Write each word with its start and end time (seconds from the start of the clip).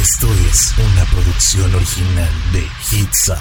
Esto 0.00 0.28
es 0.50 0.72
una 0.78 1.04
producción 1.10 1.74
original 1.74 2.30
de 2.54 2.60
Hits 2.90 3.28
Up. 3.28 3.36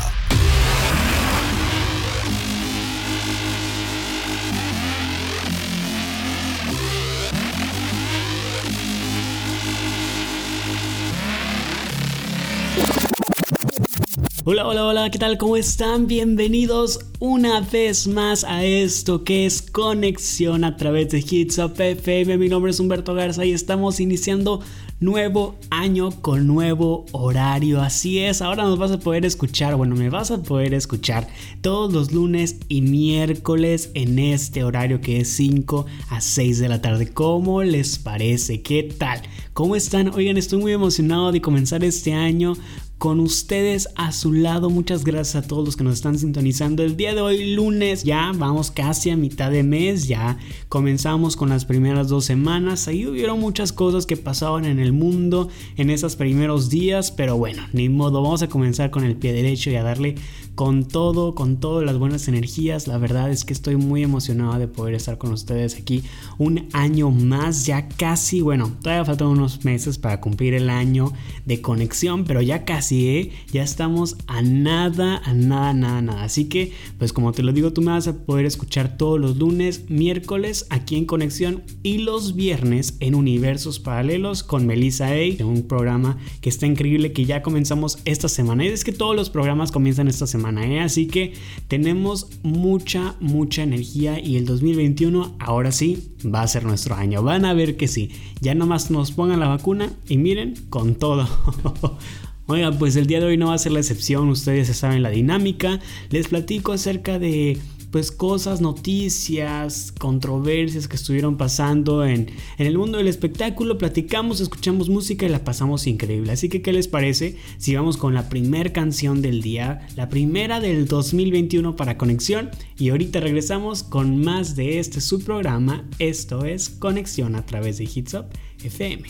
Hola, 14.43 14.67
hola, 14.67 14.85
hola, 14.85 15.11
¿qué 15.11 15.19
tal? 15.19 15.37
¿Cómo 15.37 15.55
están? 15.55 16.07
Bienvenidos 16.07 16.99
una 17.19 17.61
vez 17.61 18.07
más 18.07 18.43
a 18.43 18.65
esto 18.65 19.23
que 19.23 19.45
es 19.45 19.61
Conexión 19.61 20.65
a 20.65 20.75
través 20.75 21.09
de 21.09 21.19
Hits 21.19 21.57
Up 21.59 21.79
FM. 21.79 22.37
Mi 22.37 22.49
nombre 22.49 22.71
es 22.71 22.79
Humberto 22.81 23.13
Garza 23.13 23.45
y 23.45 23.53
estamos 23.53 24.01
iniciando 24.01 24.61
nuevo 24.99 25.55
año 25.69 26.11
con 26.21 26.47
nuevo 26.47 27.05
horario. 27.11 27.81
Así 27.81 28.19
es, 28.19 28.41
ahora 28.41 28.63
nos 28.63 28.77
vas 28.77 28.91
a 28.91 28.99
poder 28.99 29.25
escuchar, 29.25 29.75
bueno, 29.75 29.95
me 29.95 30.09
vas 30.09 30.31
a 30.31 30.41
poder 30.41 30.73
escuchar 30.73 31.27
todos 31.61 31.93
los 31.93 32.11
lunes 32.11 32.57
y 32.67 32.81
miércoles 32.81 33.91
en 33.93 34.19
este 34.19 34.63
horario 34.63 35.01
que 35.01 35.21
es 35.21 35.29
5 35.29 35.85
a 36.09 36.21
6 36.21 36.59
de 36.59 36.69
la 36.69 36.81
tarde. 36.81 37.11
¿Cómo 37.13 37.63
les 37.63 37.99
parece? 37.99 38.61
¿Qué 38.61 38.83
tal? 38.83 39.21
¿Cómo 39.53 39.75
están? 39.75 40.09
Oigan, 40.09 40.37
estoy 40.37 40.59
muy 40.59 40.73
emocionado 40.73 41.31
de 41.31 41.41
comenzar 41.41 41.83
este 41.83 42.13
año 42.13 42.53
con 42.99 43.21
ustedes 43.21 43.87
a 43.95 44.11
su 44.11 44.33
lado. 44.33 44.69
Muchas 44.69 45.05
gracias 45.05 45.37
a 45.37 45.47
todos 45.47 45.65
los 45.65 45.77
que 45.77 45.85
nos 45.85 45.95
están 45.95 46.19
sintonizando. 46.19 46.83
El 46.83 46.97
día 46.97 47.15
de 47.15 47.21
hoy, 47.21 47.55
lunes, 47.55 48.03
ya 48.03 48.33
vamos 48.35 48.71
casi 48.71 49.09
a 49.09 49.15
mitad 49.15 49.49
de 49.49 49.63
mes, 49.63 50.07
ya 50.07 50.37
comenzamos 50.67 51.37
con 51.37 51.49
las 51.49 51.63
primeras 51.63 52.09
dos 52.09 52.25
semanas. 52.25 52.89
Ahí 52.89 53.07
hubieron 53.07 53.39
muchas 53.39 53.71
cosas 53.71 54.05
que 54.05 54.17
pasaban 54.17 54.65
en 54.65 54.79
el 54.79 54.91
mundo 54.91 55.47
en 55.77 55.89
esos 55.89 56.17
primeros 56.17 56.69
días, 56.69 57.09
pero 57.09 57.37
bueno, 57.37 57.63
ni 57.71 57.87
modo, 57.87 58.21
vamos 58.21 58.43
a 58.43 58.49
comenzar 58.49 58.91
con 58.91 59.05
el 59.05 59.15
pie 59.15 59.31
derecho 59.31 59.71
y 59.71 59.77
a 59.77 59.83
darle 59.83 60.15
con 60.59 60.83
todo, 60.83 61.35
con 61.35 61.61
todas 61.61 61.85
las 61.85 61.97
buenas 61.97 62.27
energías. 62.27 62.85
La 62.85 62.97
verdad 62.97 63.31
es 63.31 63.45
que 63.45 63.53
estoy 63.53 63.77
muy 63.77 64.03
emocionado 64.03 64.59
de 64.59 64.67
poder 64.67 64.93
estar 64.93 65.17
con 65.17 65.31
ustedes 65.31 65.77
aquí 65.77 66.03
un 66.37 66.67
año 66.73 67.11
más, 67.11 67.65
ya 67.65 67.87
casi, 67.87 68.41
bueno, 68.41 68.69
todavía 68.81 69.05
faltan 69.05 69.29
unos 69.29 69.63
meses 69.63 69.97
para 69.97 70.19
cumplir 70.19 70.53
el 70.53 70.69
año 70.69 71.13
de 71.45 71.61
conexión, 71.61 72.25
pero 72.25 72.41
ya 72.41 72.65
casi, 72.65 72.88
¿eh? 72.91 73.31
Ya 73.51 73.63
estamos 73.63 74.17
a 74.27 74.41
nada, 74.41 75.21
a 75.23 75.33
nada, 75.33 75.73
nada, 75.73 76.01
nada. 76.01 76.23
Así 76.23 76.45
que, 76.45 76.71
pues 76.97 77.13
como 77.13 77.31
te 77.31 77.43
lo 77.43 77.53
digo, 77.53 77.73
tú 77.73 77.81
me 77.81 77.91
vas 77.91 78.07
a 78.07 78.17
poder 78.17 78.45
escuchar 78.45 78.97
todos 78.97 79.19
los 79.19 79.37
lunes, 79.37 79.89
miércoles 79.89 80.65
aquí 80.69 80.95
en 80.95 81.05
Conexión 81.05 81.63
y 81.83 81.99
los 81.99 82.35
viernes 82.35 82.97
en 82.99 83.15
Universos 83.15 83.79
Paralelos 83.79 84.43
con 84.43 84.65
Melissa 84.65 85.07
A, 85.07 85.45
un 85.45 85.63
programa 85.67 86.17
que 86.41 86.49
está 86.49 86.65
increíble 86.65 87.13
que 87.13 87.25
ya 87.25 87.41
comenzamos 87.41 87.99
esta 88.05 88.29
semana. 88.29 88.65
Y 88.65 88.67
es 88.67 88.83
que 88.83 88.91
todos 88.91 89.15
los 89.15 89.29
programas 89.29 89.71
comienzan 89.71 90.07
esta 90.07 90.27
semana. 90.27 90.65
¿eh? 90.65 90.79
Así 90.79 91.07
que 91.07 91.33
tenemos 91.67 92.27
mucha, 92.43 93.15
mucha 93.19 93.63
energía 93.63 94.19
y 94.19 94.37
el 94.37 94.45
2021 94.45 95.35
ahora 95.39 95.71
sí 95.71 96.11
va 96.25 96.41
a 96.41 96.47
ser 96.47 96.65
nuestro 96.65 96.95
año. 96.95 97.23
Van 97.23 97.45
a 97.45 97.53
ver 97.53 97.77
que 97.77 97.87
sí. 97.87 98.11
Ya 98.41 98.55
nomás 98.55 98.91
nos 98.91 99.11
pongan 99.11 99.39
la 99.39 99.47
vacuna 99.47 99.91
y 100.07 100.17
miren 100.17 100.55
con 100.69 100.95
todo. 100.95 101.27
Oiga, 102.51 102.71
pues 102.71 102.95
el 102.95 103.05
día 103.05 103.19
de 103.19 103.27
hoy 103.27 103.37
no 103.37 103.49
va 103.49 103.53
a 103.53 103.59
ser 103.59 103.73
la 103.73 103.79
excepción, 103.79 104.27
ustedes 104.27 104.69
ya 104.69 104.73
saben 104.73 105.03
la 105.03 105.11
dinámica. 105.11 105.79
Les 106.09 106.29
platico 106.29 106.71
acerca 106.71 107.19
de 107.19 107.59
pues 107.91 108.11
cosas, 108.11 108.59
noticias, 108.59 109.91
controversias 109.91 110.87
que 110.87 110.95
estuvieron 110.95 111.37
pasando 111.37 112.03
en, 112.03 112.31
en, 112.57 112.65
el 112.65 112.75
mundo 112.75 112.97
del 112.97 113.07
espectáculo. 113.07 113.77
Platicamos, 113.77 114.41
escuchamos 114.41 114.89
música 114.89 115.27
y 115.27 115.29
la 115.29 115.43
pasamos 115.43 115.85
increíble. 115.85 116.31
Así 116.31 116.49
que, 116.49 116.63
¿qué 116.63 116.73
les 116.73 116.87
parece 116.87 117.37
si 117.59 117.75
vamos 117.75 117.97
con 117.97 118.15
la 118.15 118.29
primera 118.29 118.73
canción 118.73 119.21
del 119.21 119.43
día? 119.43 119.87
La 119.95 120.09
primera 120.09 120.59
del 120.59 120.87
2021 120.87 121.75
para 121.75 121.99
Conexión. 121.99 122.49
Y 122.79 122.89
ahorita 122.89 123.19
regresamos 123.19 123.83
con 123.83 124.23
más 124.23 124.55
de 124.55 124.79
este 124.79 125.01
subprograma. 125.01 125.87
Esto 125.99 126.45
es 126.45 126.71
Conexión 126.71 127.35
a 127.35 127.45
través 127.45 127.77
de 127.77 127.83
Hits 127.83 128.15
Up 128.15 128.25
FM. 128.63 129.03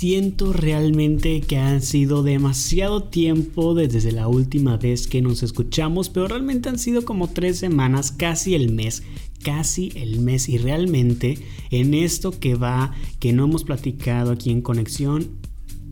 Siento 0.00 0.54
realmente 0.54 1.42
que 1.42 1.58
han 1.58 1.82
sido 1.82 2.22
demasiado 2.22 3.02
tiempo 3.02 3.74
desde 3.74 4.12
la 4.12 4.28
última 4.28 4.78
vez 4.78 5.06
que 5.06 5.20
nos 5.20 5.42
escuchamos, 5.42 6.08
pero 6.08 6.26
realmente 6.26 6.70
han 6.70 6.78
sido 6.78 7.04
como 7.04 7.28
tres 7.28 7.58
semanas, 7.58 8.10
casi 8.10 8.54
el 8.54 8.72
mes, 8.72 9.02
casi 9.44 9.92
el 9.96 10.20
mes 10.20 10.48
y 10.48 10.56
realmente 10.56 11.38
en 11.70 11.92
esto 11.92 12.30
que 12.30 12.54
va, 12.54 12.94
que 13.18 13.34
no 13.34 13.44
hemos 13.44 13.64
platicado 13.64 14.30
aquí 14.30 14.50
en 14.50 14.62
conexión, 14.62 15.32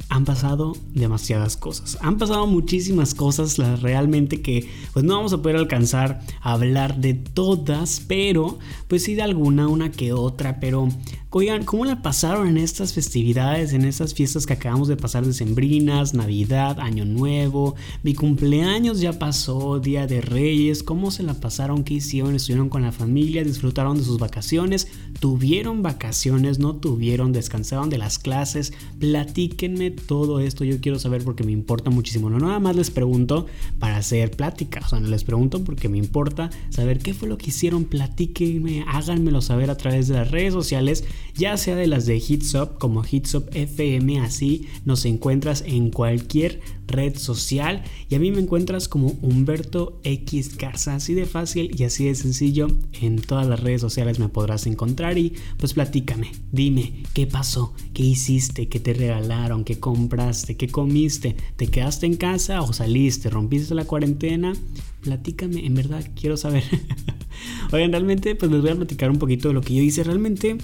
han 0.08 0.24
pasado 0.24 0.72
demasiadas 0.94 1.58
cosas. 1.58 1.98
Han 2.00 2.16
pasado 2.16 2.46
muchísimas 2.46 3.14
cosas 3.14 3.58
las 3.58 3.82
realmente 3.82 4.40
que 4.40 4.68
pues 4.94 5.04
no 5.04 5.16
vamos 5.16 5.34
a 5.34 5.42
poder 5.42 5.56
alcanzar 5.56 6.22
a 6.40 6.52
hablar 6.52 6.98
de 7.00 7.12
todas, 7.12 8.02
pero 8.06 8.58
pues 8.88 9.04
sí 9.04 9.14
de 9.14 9.22
alguna, 9.22 9.68
una 9.68 9.90
que 9.90 10.14
otra, 10.14 10.60
pero 10.60 10.88
Oigan, 11.30 11.66
¿cómo 11.66 11.84
la 11.84 12.00
pasaron 12.00 12.48
en 12.48 12.56
estas 12.56 12.94
festividades, 12.94 13.74
en 13.74 13.84
estas 13.84 14.14
fiestas 14.14 14.46
que 14.46 14.54
acabamos 14.54 14.88
de 14.88 14.96
pasar 14.96 15.26
de 15.26 15.34
Sembrinas, 15.34 16.14
Navidad, 16.14 16.80
Año 16.80 17.04
Nuevo? 17.04 17.74
Mi 18.02 18.14
cumpleaños 18.14 19.02
ya 19.02 19.18
pasó, 19.18 19.78
Día 19.78 20.06
de 20.06 20.22
Reyes. 20.22 20.82
¿Cómo 20.82 21.10
se 21.10 21.22
la 21.22 21.34
pasaron? 21.34 21.84
¿Qué 21.84 21.92
hicieron? 21.92 22.34
¿Estuvieron 22.34 22.70
con 22.70 22.80
la 22.80 22.92
familia? 22.92 23.44
¿Disfrutaron 23.44 23.98
de 23.98 24.04
sus 24.04 24.18
vacaciones? 24.18 24.88
¿Tuvieron 25.20 25.82
vacaciones? 25.82 26.60
¿No 26.60 26.76
tuvieron? 26.76 27.34
¿Descansaron 27.34 27.90
de 27.90 27.98
las 27.98 28.18
clases? 28.18 28.72
Platíquenme 28.98 29.90
todo 29.90 30.40
esto. 30.40 30.64
Yo 30.64 30.80
quiero 30.80 30.98
saber 30.98 31.24
porque 31.24 31.44
me 31.44 31.52
importa 31.52 31.90
muchísimo. 31.90 32.30
No 32.30 32.38
nada 32.38 32.58
más 32.58 32.74
les 32.74 32.90
pregunto 32.90 33.44
para 33.78 33.98
hacer 33.98 34.30
plática. 34.30 34.80
O 34.82 34.88
sea, 34.88 34.98
no 34.98 35.08
les 35.08 35.24
pregunto 35.24 35.62
porque 35.62 35.90
me 35.90 35.98
importa 35.98 36.48
saber 36.70 37.00
qué 37.00 37.12
fue 37.12 37.28
lo 37.28 37.36
que 37.36 37.50
hicieron. 37.50 37.84
Platíquenme, 37.84 38.86
háganmelo 38.88 39.42
saber 39.42 39.68
a 39.68 39.76
través 39.76 40.08
de 40.08 40.14
las 40.14 40.30
redes 40.30 40.54
sociales 40.54 41.04
ya 41.34 41.56
sea 41.56 41.76
de 41.76 41.86
las 41.86 42.04
de 42.06 42.16
Hitsop 42.16 42.78
como 42.78 43.04
Hitsop 43.08 43.54
FM, 43.54 44.20
así 44.20 44.66
nos 44.84 45.04
encuentras 45.04 45.62
en 45.66 45.90
cualquier 45.90 46.60
red 46.88 47.16
social. 47.16 47.84
Y 48.08 48.16
a 48.16 48.18
mí 48.18 48.32
me 48.32 48.40
encuentras 48.40 48.88
como 48.88 49.16
Humberto 49.22 50.00
X 50.02 50.56
Garza, 50.56 50.96
así 50.96 51.14
de 51.14 51.26
fácil 51.26 51.74
y 51.78 51.84
así 51.84 52.06
de 52.06 52.14
sencillo, 52.14 52.68
en 53.00 53.20
todas 53.20 53.46
las 53.46 53.60
redes 53.60 53.80
sociales 53.80 54.18
me 54.18 54.28
podrás 54.28 54.66
encontrar. 54.66 55.16
Y 55.16 55.34
pues 55.58 55.74
platícame, 55.74 56.32
dime 56.50 57.04
qué 57.14 57.26
pasó, 57.26 57.72
qué 57.94 58.02
hiciste, 58.02 58.68
qué 58.68 58.80
te 58.80 58.94
regalaron, 58.94 59.64
qué 59.64 59.78
compraste, 59.78 60.56
qué 60.56 60.68
comiste, 60.68 61.36
te 61.56 61.68
quedaste 61.68 62.06
en 62.06 62.16
casa 62.16 62.62
o 62.62 62.72
saliste, 62.72 63.30
rompiste 63.30 63.74
la 63.74 63.84
cuarentena, 63.84 64.54
platícame, 65.02 65.64
en 65.64 65.74
verdad 65.74 66.04
quiero 66.18 66.36
saber. 66.36 66.64
Oigan, 67.72 67.92
realmente 67.92 68.34
pues 68.34 68.50
les 68.50 68.60
voy 68.60 68.70
a 68.70 68.76
platicar 68.76 69.10
un 69.10 69.18
poquito 69.18 69.48
de 69.48 69.54
lo 69.54 69.60
que 69.60 69.74
yo 69.74 69.82
hice. 69.82 70.02
Realmente 70.02 70.56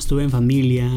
Estuve 0.00 0.24
en 0.24 0.30
familia, 0.30 0.90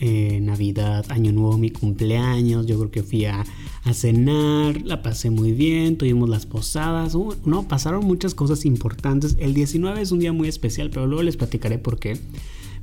eh, 0.00 0.40
Navidad, 0.40 1.04
Año 1.10 1.30
Nuevo, 1.30 1.58
mi 1.58 1.70
cumpleaños. 1.70 2.66
Yo 2.66 2.78
creo 2.78 2.90
que 2.90 3.02
fui 3.02 3.26
a, 3.26 3.44
cenar, 3.92 4.80
la 4.82 5.02
pasé 5.02 5.28
muy 5.28 5.52
bien, 5.52 5.98
tuvimos 5.98 6.28
las 6.28 6.46
posadas. 6.46 7.14
No, 7.44 7.68
pasaron 7.68 8.06
muchas 8.06 8.34
cosas 8.34 8.64
importantes. 8.64 9.36
El 9.38 9.52
19 9.52 10.00
es 10.00 10.10
un 10.10 10.20
día 10.20 10.32
muy 10.32 10.48
especial, 10.48 10.88
pero 10.88 11.06
luego 11.06 11.22
les 11.22 11.36
platicaré 11.36 11.78
por 11.78 11.98
qué. 11.98 12.18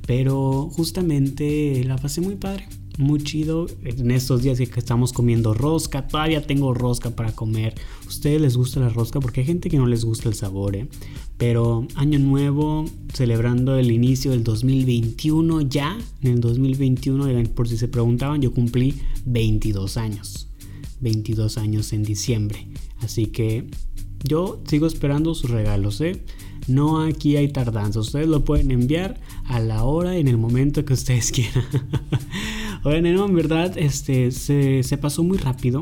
Pero 0.06 0.70
justamente 0.70 1.82
la 1.84 1.98
pasé 1.98 2.20
muy 2.20 2.36
padre 2.36 2.68
muy 2.98 3.22
chido 3.22 3.66
en 3.82 4.10
estos 4.10 4.42
días 4.42 4.58
que 4.58 4.80
estamos 4.80 5.12
comiendo 5.12 5.54
rosca. 5.54 6.06
Todavía 6.06 6.46
tengo 6.46 6.74
rosca 6.74 7.10
para 7.10 7.32
comer. 7.32 7.74
ustedes 8.06 8.40
les 8.40 8.56
gusta 8.56 8.80
la 8.80 8.88
rosca? 8.88 9.20
Porque 9.20 9.40
hay 9.40 9.46
gente 9.46 9.68
que 9.68 9.78
no 9.78 9.86
les 9.86 10.04
gusta 10.04 10.28
el 10.28 10.34
sabor, 10.34 10.76
¿eh? 10.76 10.88
Pero 11.36 11.86
año 11.96 12.18
nuevo, 12.18 12.84
celebrando 13.12 13.76
el 13.76 13.90
inicio 13.90 14.30
del 14.30 14.44
2021 14.44 15.62
ya. 15.62 15.98
En 16.22 16.32
el 16.32 16.40
2021, 16.40 17.50
por 17.54 17.68
si 17.68 17.76
se 17.76 17.88
preguntaban, 17.88 18.40
yo 18.40 18.52
cumplí 18.52 18.94
22 19.26 19.96
años. 19.96 20.48
22 21.00 21.58
años 21.58 21.92
en 21.92 22.04
diciembre. 22.04 22.66
Así 23.00 23.26
que 23.26 23.66
yo 24.22 24.62
sigo 24.66 24.86
esperando 24.86 25.34
sus 25.34 25.50
regalos, 25.50 26.00
¿eh? 26.00 26.22
No 26.66 27.02
aquí 27.02 27.36
hay 27.36 27.48
tardanza. 27.48 28.00
Ustedes 28.00 28.26
lo 28.26 28.44
pueden 28.44 28.70
enviar 28.70 29.20
a 29.44 29.60
la 29.60 29.84
hora 29.84 30.16
en 30.16 30.28
el 30.28 30.38
momento 30.38 30.84
que 30.84 30.94
ustedes 30.94 31.30
quieran. 31.32 31.64
Oigan, 32.86 33.14
no, 33.14 33.24
en 33.24 33.34
verdad, 33.34 33.78
este, 33.78 34.30
se, 34.30 34.98
pasó 34.98 35.24
muy 35.24 35.38
rápido. 35.38 35.80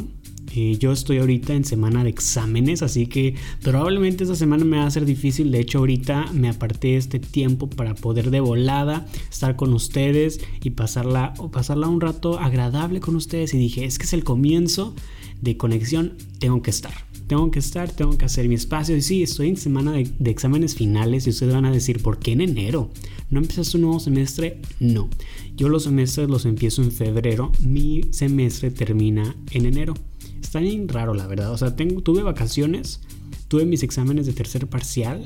Eh, 0.55 0.77
yo 0.79 0.93
estoy 0.93 1.19
ahorita 1.19 1.53
en 1.53 1.65
semana 1.65 2.05
de 2.05 2.11
exámenes, 2.11 2.81
así 2.83 3.09
que 3.09 3.35
probablemente 3.61 4.23
esta 4.23 4.37
semana 4.37 4.65
me 4.65 4.77
va 4.77 4.87
a 4.87 4.91
ser 4.91 5.05
difícil. 5.05 5.51
De 5.51 5.59
hecho, 5.59 5.79
ahorita 5.79 6.27
me 6.33 6.49
aparté 6.49 6.97
este 6.97 7.19
tiempo 7.19 7.69
para 7.69 7.97
poder 7.97 8.31
de 8.31 8.39
volada 8.39 9.05
estar 9.29 9.57
con 9.57 9.73
ustedes 9.73 10.39
y 10.63 10.71
pasarla, 10.71 11.35
pasarla 11.51 11.89
un 11.89 12.01
rato 12.01 12.39
agradable 12.39 13.01
con 13.01 13.17
ustedes. 13.17 13.53
Y 13.53 13.59
dije, 13.59 13.85
es 13.85 13.99
que 13.99 14.05
es 14.05 14.13
el 14.13 14.23
comienzo 14.23 14.95
de 15.41 15.57
conexión, 15.57 16.13
tengo 16.39 16.63
que 16.63 16.71
estar 16.71 16.95
tengo 17.33 17.51
que 17.51 17.61
estar, 17.61 17.91
tengo 17.91 18.19
que 18.19 18.27
hacer 18.27 18.47
mi 18.47 18.57
espacio. 18.57 18.95
Y 18.95 19.01
sí, 19.01 19.23
estoy 19.23 19.49
en 19.49 19.57
semana 19.57 19.93
de, 19.93 20.07
de 20.19 20.31
exámenes 20.31 20.75
finales 20.75 21.27
y 21.27 21.31
ustedes 21.31 21.55
van 21.55 21.65
a 21.65 21.71
decir, 21.71 22.03
¿por 22.03 22.19
qué 22.19 22.33
en 22.33 22.43
enero? 22.43 22.91
¿No 23.31 23.41
empiezas 23.41 23.75
un 23.75 23.81
nuevo 23.81 24.01
semestre? 24.01 24.61
No. 24.81 25.09
Yo 25.57 25.69
los 25.69 25.85
semestres 25.85 26.29
los 26.29 26.47
empiezo 26.47 26.83
en 26.83 26.93
febrero, 26.93 27.53
mi 27.61 28.03
semestre 28.11 28.71
termina 28.71 29.37
en 29.51 29.67
enero. 29.67 29.95
Está 30.41 30.61
bien 30.61 30.89
raro, 30.89 31.15
la 31.15 31.27
verdad. 31.27 31.53
O 31.53 31.59
sea, 31.59 31.77
tengo, 31.77 32.03
tuve 32.03 32.23
vacaciones, 32.23 33.01
tuve 33.49 33.65
mis 33.65 33.83
exámenes 33.83 34.27
de 34.27 34.33
tercer 34.33 34.67
parcial. 34.67 35.25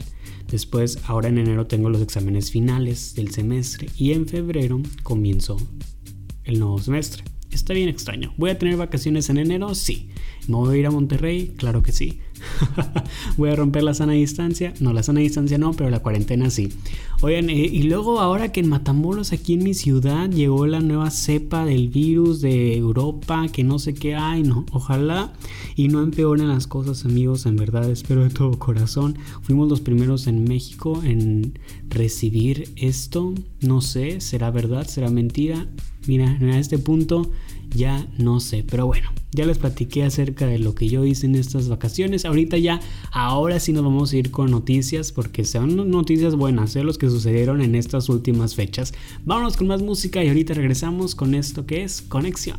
Después, 0.50 0.98
ahora 1.06 1.28
en 1.28 1.38
enero 1.38 1.66
tengo 1.66 1.90
los 1.90 2.02
exámenes 2.02 2.50
finales 2.50 3.14
del 3.14 3.30
semestre. 3.30 3.88
Y 3.96 4.12
en 4.12 4.26
febrero 4.26 4.80
comienzo 5.02 5.56
el 6.44 6.58
nuevo 6.58 6.78
semestre. 6.78 7.24
Está 7.50 7.72
bien 7.72 7.88
extraño. 7.88 8.34
¿Voy 8.36 8.50
a 8.50 8.58
tener 8.58 8.76
vacaciones 8.76 9.30
en 9.30 9.38
enero? 9.38 9.74
Sí. 9.74 10.10
¿Me 10.48 10.56
voy 10.56 10.76
a 10.76 10.78
ir 10.80 10.86
a 10.86 10.90
Monterrey? 10.90 11.54
Claro 11.56 11.82
que 11.82 11.92
sí. 11.92 12.20
¿Voy 13.36 13.50
a 13.50 13.56
romper 13.56 13.82
la 13.82 13.94
sana 13.94 14.12
distancia? 14.12 14.74
No, 14.80 14.92
la 14.92 15.02
sana 15.02 15.20
distancia 15.20 15.58
no, 15.58 15.72
pero 15.72 15.90
la 15.90 16.00
cuarentena 16.00 16.50
sí. 16.50 16.70
Oigan, 17.22 17.50
eh, 17.50 17.54
y 17.54 17.84
luego 17.84 18.20
ahora 18.20 18.52
que 18.52 18.60
en 18.60 18.68
Matamoros, 18.68 19.32
aquí 19.32 19.54
en 19.54 19.64
mi 19.64 19.74
ciudad, 19.74 20.28
llegó 20.30 20.66
la 20.66 20.80
nueva 20.80 21.10
cepa 21.10 21.64
del 21.64 21.88
virus 21.88 22.40
de 22.40 22.76
Europa, 22.76 23.46
que 23.48 23.64
no 23.64 23.78
sé 23.78 23.94
qué 23.94 24.14
hay, 24.14 24.42
no. 24.42 24.66
Ojalá 24.72 25.32
y 25.76 25.88
no 25.88 26.02
empeoren 26.02 26.48
las 26.48 26.66
cosas, 26.66 27.04
amigos, 27.04 27.46
en 27.46 27.56
verdad, 27.56 27.90
espero 27.90 28.24
de 28.24 28.30
todo 28.30 28.58
corazón. 28.58 29.16
Fuimos 29.42 29.68
los 29.68 29.80
primeros 29.80 30.26
en 30.26 30.44
México 30.44 31.02
en 31.04 31.58
recibir 31.88 32.70
esto. 32.76 33.34
No 33.60 33.80
sé, 33.80 34.20
¿será 34.20 34.50
verdad? 34.50 34.86
¿Será 34.86 35.10
mentira? 35.10 35.66
Mira, 36.06 36.38
a 36.40 36.58
este 36.58 36.78
punto 36.78 37.30
ya 37.74 38.06
no 38.16 38.40
sé, 38.40 38.64
pero 38.68 38.86
bueno, 38.86 39.10
ya 39.32 39.44
les 39.44 39.58
platiqué 39.58 40.04
acerca 40.04 40.46
de 40.46 40.58
lo 40.58 40.74
que 40.74 40.88
yo 40.88 41.04
hice 41.04 41.26
en 41.26 41.34
estas 41.34 41.68
vacaciones. 41.68 42.24
Ahorita 42.36 42.58
ya, 42.58 42.82
ahora 43.12 43.58
sí 43.58 43.72
nos 43.72 43.82
vamos 43.82 44.12
a 44.12 44.16
ir 44.18 44.30
con 44.30 44.50
noticias 44.50 45.10
porque 45.10 45.46
son 45.46 45.90
noticias 45.90 46.34
buenas, 46.34 46.76
¿eh? 46.76 46.84
los 46.84 46.98
que 46.98 47.08
sucedieron 47.08 47.62
en 47.62 47.74
estas 47.74 48.10
últimas 48.10 48.54
fechas. 48.54 48.92
Vámonos 49.24 49.56
con 49.56 49.68
más 49.68 49.80
música 49.80 50.22
y 50.22 50.28
ahorita 50.28 50.52
regresamos 50.52 51.14
con 51.14 51.34
esto 51.34 51.64
que 51.64 51.82
es 51.82 52.02
Conexión. 52.02 52.58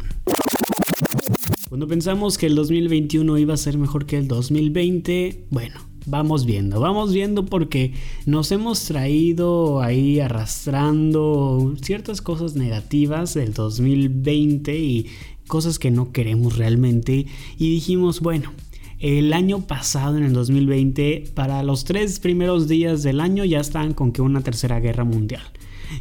Cuando 1.69 1.87
pensamos 1.87 2.39
que 2.39 2.47
el 2.47 2.55
2021 2.55 3.37
iba 3.37 3.53
a 3.53 3.57
ser 3.57 3.77
mejor 3.77 4.07
que 4.07 4.17
el 4.17 4.27
2020, 4.27 5.45
bueno, 5.51 5.79
vamos 6.07 6.47
viendo, 6.47 6.79
vamos 6.79 7.13
viendo 7.13 7.45
porque 7.45 7.93
nos 8.25 8.51
hemos 8.51 8.83
traído 8.85 9.83
ahí 9.83 10.19
arrastrando 10.19 11.75
ciertas 11.83 12.23
cosas 12.23 12.55
negativas 12.55 13.35
del 13.35 13.53
2020 13.53 14.75
y 14.75 15.05
cosas 15.45 15.77
que 15.77 15.91
no 15.91 16.11
queremos 16.11 16.57
realmente 16.57 17.27
y 17.59 17.69
dijimos, 17.69 18.21
bueno, 18.21 18.51
el 18.99 19.33
año 19.33 19.61
pasado, 19.61 20.17
en 20.17 20.23
el 20.23 20.33
2020, 20.33 21.31
para 21.35 21.61
los 21.63 21.83
tres 21.83 22.19
primeros 22.19 22.67
días 22.67 23.03
del 23.03 23.19
año 23.19 23.45
ya 23.45 23.59
estaban 23.59 23.93
con 23.93 24.11
que 24.11 24.21
una 24.21 24.41
tercera 24.41 24.79
guerra 24.79 25.03
mundial. 25.03 25.43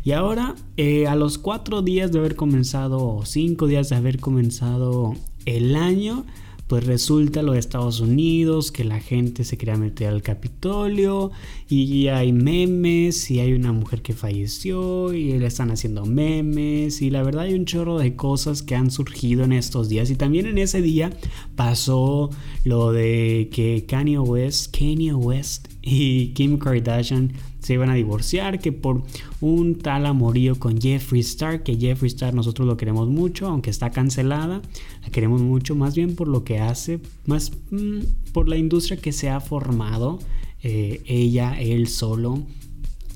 Y 0.02 0.12
ahora, 0.12 0.54
eh, 0.76 1.06
a 1.06 1.14
los 1.14 1.38
cuatro 1.38 1.82
días 1.82 2.10
de 2.12 2.18
haber 2.18 2.36
comenzado, 2.36 3.06
o 3.06 3.24
cinco 3.24 3.66
días 3.66 3.88
de 3.88 3.96
haber 3.96 4.18
comenzado 4.18 5.14
el 5.44 5.76
año, 5.76 6.24
pues 6.66 6.84
resulta 6.84 7.42
lo 7.42 7.52
de 7.52 7.60
Estados 7.60 8.00
Unidos, 8.00 8.72
que 8.72 8.84
la 8.84 9.00
gente 9.00 9.44
se 9.44 9.56
quería 9.56 9.76
meter 9.76 10.08
al 10.08 10.22
Capitolio 10.22 11.30
y 11.68 12.08
hay 12.08 12.32
memes 12.32 13.30
y 13.30 13.40
hay 13.40 13.52
una 13.52 13.72
mujer 13.72 14.02
que 14.02 14.14
falleció 14.14 15.12
y 15.12 15.38
le 15.38 15.46
están 15.46 15.70
haciendo 15.70 16.06
memes 16.06 17.02
y 17.02 17.10
la 17.10 17.22
verdad 17.22 17.44
hay 17.44 17.54
un 17.54 17.66
chorro 17.66 17.98
de 17.98 18.16
cosas 18.16 18.62
que 18.62 18.74
han 18.74 18.90
surgido 18.90 19.44
en 19.44 19.52
estos 19.52 19.88
días. 19.88 20.10
Y 20.10 20.16
también 20.16 20.46
en 20.46 20.58
ese 20.58 20.82
día 20.82 21.10
pasó 21.54 22.30
lo 22.64 22.92
de 22.92 23.48
que 23.52 23.84
Kanye 23.86 24.18
West, 24.18 24.76
Kanye 24.76 25.14
West 25.14 25.68
y 25.82 26.28
Kim 26.34 26.58
Kardashian 26.58 27.32
se 27.66 27.74
iban 27.74 27.90
a 27.90 27.94
divorciar, 27.94 28.60
que 28.60 28.70
por 28.70 29.02
un 29.40 29.74
tal 29.74 30.06
amorío 30.06 30.56
con 30.56 30.80
Jeffree 30.80 31.20
Star, 31.20 31.64
que 31.64 31.76
Jeffree 31.76 32.06
Star 32.06 32.32
nosotros 32.32 32.68
lo 32.68 32.76
queremos 32.76 33.08
mucho, 33.08 33.48
aunque 33.48 33.70
está 33.70 33.90
cancelada, 33.90 34.62
la 35.02 35.10
queremos 35.10 35.40
mucho, 35.40 35.74
más 35.74 35.96
bien 35.96 36.14
por 36.14 36.28
lo 36.28 36.44
que 36.44 36.60
hace, 36.60 37.00
más 37.24 37.50
mm, 37.72 38.30
por 38.32 38.48
la 38.48 38.56
industria 38.56 38.98
que 38.98 39.10
se 39.10 39.30
ha 39.30 39.40
formado, 39.40 40.20
eh, 40.62 41.02
ella, 41.06 41.60
él 41.60 41.88
solo. 41.88 42.44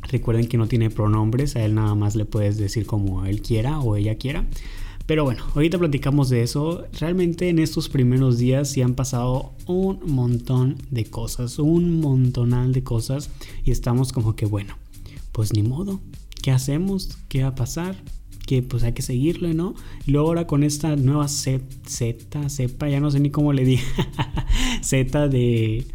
Recuerden 0.09 0.49
que 0.49 0.59
no 0.59 0.67
tiene 0.67 0.91
pronombres, 0.91 1.55
a 1.55 1.65
él 1.65 1.77
nada 1.77 1.95
más 1.95 2.17
le 2.17 2.25
puedes 2.25 2.57
decir 2.57 2.87
como 2.87 3.27
él 3.27 3.43
quiera 3.43 3.79
o 3.79 3.95
ella 3.95 4.17
quiera. 4.17 4.47
Pero 5.11 5.25
bueno, 5.25 5.43
ahorita 5.57 5.77
platicamos 5.77 6.31
de 6.31 6.43
eso. 6.43 6.85
Realmente 7.01 7.49
en 7.49 7.59
estos 7.59 7.89
primeros 7.89 8.39
días 8.39 8.71
sí 8.71 8.81
han 8.81 8.95
pasado 8.95 9.55
un 9.67 9.99
montón 10.07 10.77
de 10.93 11.05
cosas, 11.05 11.59
un 11.59 12.01
montonal 12.01 12.73
de 12.73 12.85
cosas. 12.85 13.29
Y 13.65 13.73
estamos 13.73 14.13
como 14.13 14.37
que, 14.37 14.47
bueno, 14.47 14.79
pues 15.33 15.53
ni 15.53 15.65
modo. 15.65 15.99
¿Qué 16.45 16.53
hacemos? 16.53 17.19
¿Qué 17.29 17.43
va 17.43 17.49
a 17.49 17.55
pasar? 17.57 17.97
Que 18.47 18.63
pues 18.63 18.85
hay 18.85 18.93
que 18.93 19.03
seguirle, 19.03 19.53
¿no? 19.53 19.75
Y 20.07 20.13
luego 20.13 20.29
ahora 20.29 20.47
con 20.47 20.63
esta 20.63 20.95
nueva 20.95 21.27
Z, 21.27 21.61
cepa, 22.49 22.89
ya 22.89 23.01
no 23.01 23.11
sé 23.11 23.19
ni 23.19 23.31
cómo 23.31 23.53
le 23.53 23.65
dije, 23.65 23.85
Z 24.81 25.27
de, 25.27 25.89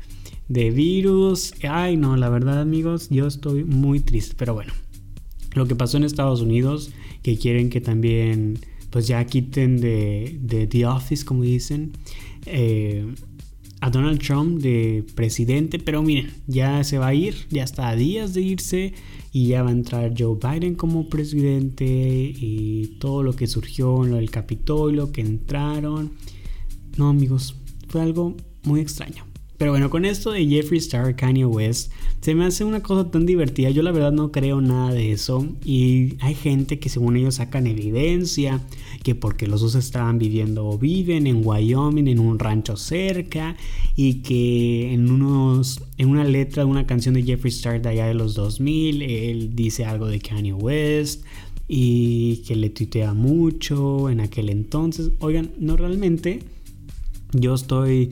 de 0.50 0.72
virus. 0.72 1.54
Ay, 1.64 1.96
no, 1.96 2.18
la 2.18 2.28
verdad 2.28 2.60
amigos, 2.60 3.08
yo 3.10 3.28
estoy 3.28 3.64
muy 3.64 4.02
triste. 4.02 4.36
Pero 4.38 4.56
bueno, 4.56 4.74
lo 5.54 5.68
que 5.68 5.76
pasó 5.78 5.96
en 5.96 6.04
Estados 6.04 6.42
Unidos, 6.42 6.92
que 7.24 7.38
quieren 7.38 7.70
que 7.70 7.80
también 7.80 8.60
pues 8.96 9.08
ya 9.08 9.26
quiten 9.26 9.82
de, 9.82 10.38
de 10.42 10.68
The 10.68 10.86
Office, 10.86 11.26
como 11.26 11.44
dicen, 11.44 11.92
eh, 12.46 13.06
a 13.82 13.90
Donald 13.90 14.22
Trump 14.22 14.62
de 14.62 15.04
presidente, 15.16 15.80
pero 15.80 16.02
miren, 16.02 16.32
ya 16.48 16.82
se 16.86 16.98
va 16.98 17.08
a 17.08 17.14
ir, 17.14 17.36
ya 17.50 17.66
está 17.66 17.90
a 17.90 17.98
días 17.98 18.34
de 18.34 18.42
irse 18.44 18.94
y 19.34 19.48
ya 19.48 19.64
va 19.64 19.70
a 19.72 19.74
entrar 19.74 20.14
Joe 20.18 20.38
Biden 20.42 20.76
como 20.76 21.10
presidente 21.10 21.86
y 21.86 22.96
todo 22.98 23.22
lo 23.22 23.36
que 23.36 23.48
surgió 23.48 24.06
en 24.06 24.12
lo 24.12 24.16
del 24.16 24.32
Capitolio, 24.32 25.12
que 25.12 25.20
entraron. 25.20 26.14
No 26.96 27.10
amigos, 27.10 27.58
fue 27.90 28.02
algo 28.02 28.38
muy 28.64 28.80
extraño. 28.80 29.26
Pero 29.58 29.72
bueno, 29.72 29.90
con 29.90 30.04
esto 30.04 30.32
de 30.32 30.46
Jeffree 30.46 30.80
Star, 30.80 31.16
Kanye 31.16 31.46
West, 31.46 31.92
se 32.20 32.36
me 32.36 32.46
hace 32.46 32.66
una 32.66 32.84
cosa 32.84 33.10
tan 33.10 33.26
divertida. 33.26 33.70
Yo 33.70 33.84
la 33.84 33.92
verdad 33.92 34.12
no 34.12 34.32
creo 34.32 34.60
nada 34.60 34.92
de 34.92 35.12
eso. 35.12 35.48
Y 35.64 36.16
hay 36.20 36.36
gente 36.36 36.78
que 36.80 36.90
según 36.90 37.16
ellos 37.16 37.36
sacan 37.36 37.66
evidencia 37.68 38.62
que 39.04 39.16
porque 39.16 39.48
los 39.48 39.62
dos 39.62 39.76
estaban 39.76 40.18
viviendo 40.18 40.68
o 40.68 40.78
viven 40.78 41.28
en 41.28 41.46
Wyoming, 41.46 42.08
en 42.08 42.20
un 42.20 42.40
rancho 42.40 42.76
cerca, 42.76 43.56
y 43.96 44.24
que 44.24 44.94
en 44.94 45.10
unos 45.10 45.82
en 45.98 46.10
una 46.10 46.24
letra 46.24 46.64
de 46.64 46.70
una 46.70 46.86
canción 46.86 47.14
de 47.14 47.24
Jeffree 47.24 47.52
Star 47.52 47.82
de 47.82 47.90
allá 47.90 48.08
de 48.08 48.16
los 48.16 48.34
2000, 48.34 49.02
él 49.04 49.56
dice 49.56 49.86
algo 49.86 50.08
de 50.08 50.20
Kanye 50.20 50.54
West 50.54 51.24
y 51.68 52.38
que 52.48 52.56
le 52.56 52.70
tuitea 52.70 53.14
mucho 53.14 54.10
en 54.10 54.20
aquel 54.20 54.50
entonces. 54.50 55.12
Oigan, 55.20 55.52
no 55.60 55.78
realmente 55.78 56.42
yo 57.32 57.54
estoy 57.56 58.12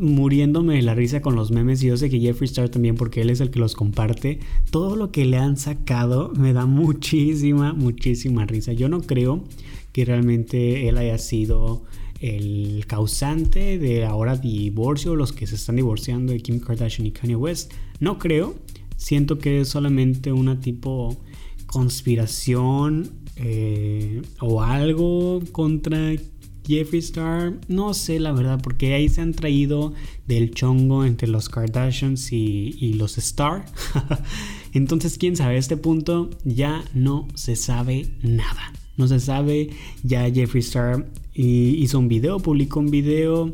muriéndome 0.00 0.76
de 0.76 0.82
la 0.82 0.94
risa 0.94 1.20
con 1.20 1.36
los 1.36 1.50
memes 1.50 1.82
y 1.82 1.88
yo 1.88 1.96
sé 1.96 2.08
que 2.08 2.18
Jeffree 2.18 2.46
Star 2.46 2.70
también 2.70 2.96
porque 2.96 3.20
él 3.20 3.30
es 3.30 3.40
el 3.40 3.50
que 3.50 3.60
los 3.60 3.74
comparte. 3.74 4.40
Todo 4.70 4.96
lo 4.96 5.12
que 5.12 5.26
le 5.26 5.36
han 5.36 5.56
sacado 5.56 6.32
me 6.36 6.52
da 6.52 6.66
muchísima, 6.66 7.74
muchísima 7.74 8.46
risa. 8.46 8.72
Yo 8.72 8.88
no 8.88 9.02
creo 9.02 9.44
que 9.92 10.04
realmente 10.04 10.88
él 10.88 10.96
haya 10.96 11.18
sido 11.18 11.84
el 12.20 12.84
causante 12.86 13.78
de 13.78 14.04
ahora 14.04 14.36
divorcio, 14.36 15.16
los 15.16 15.32
que 15.32 15.46
se 15.46 15.54
están 15.54 15.76
divorciando 15.76 16.32
de 16.32 16.40
Kim 16.40 16.60
Kardashian 16.60 17.06
y 17.06 17.12
Kanye 17.12 17.36
West. 17.36 17.72
No 17.98 18.18
creo. 18.18 18.54
Siento 18.96 19.38
que 19.38 19.60
es 19.60 19.68
solamente 19.68 20.32
una 20.32 20.60
tipo 20.60 21.18
conspiración 21.66 23.10
eh, 23.36 24.22
o 24.40 24.62
algo 24.62 25.40
contra 25.52 26.12
Jeffree 26.70 27.00
Star, 27.00 27.54
no 27.66 27.94
sé 27.94 28.20
la 28.20 28.30
verdad, 28.30 28.60
porque 28.62 28.94
ahí 28.94 29.08
se 29.08 29.20
han 29.20 29.34
traído 29.34 29.92
del 30.28 30.52
chongo 30.52 31.04
entre 31.04 31.26
los 31.26 31.48
Kardashians 31.48 32.32
y, 32.32 32.94
los 32.94 33.18
Star. 33.18 33.66
Entonces, 34.72 35.18
quién 35.18 35.34
sabe, 35.34 35.56
a 35.56 35.58
este 35.58 35.76
punto 35.76 36.30
ya 36.44 36.84
no 36.94 37.26
se 37.34 37.56
sabe 37.56 38.10
nada. 38.22 38.72
No 38.96 39.08
se 39.08 39.18
sabe, 39.18 39.70
ya 40.04 40.30
Jeffree 40.30 40.60
Star 40.60 41.06
hizo 41.34 41.98
un 41.98 42.06
video, 42.06 42.38
publicó 42.38 42.78
un 42.78 42.90
video 42.90 43.52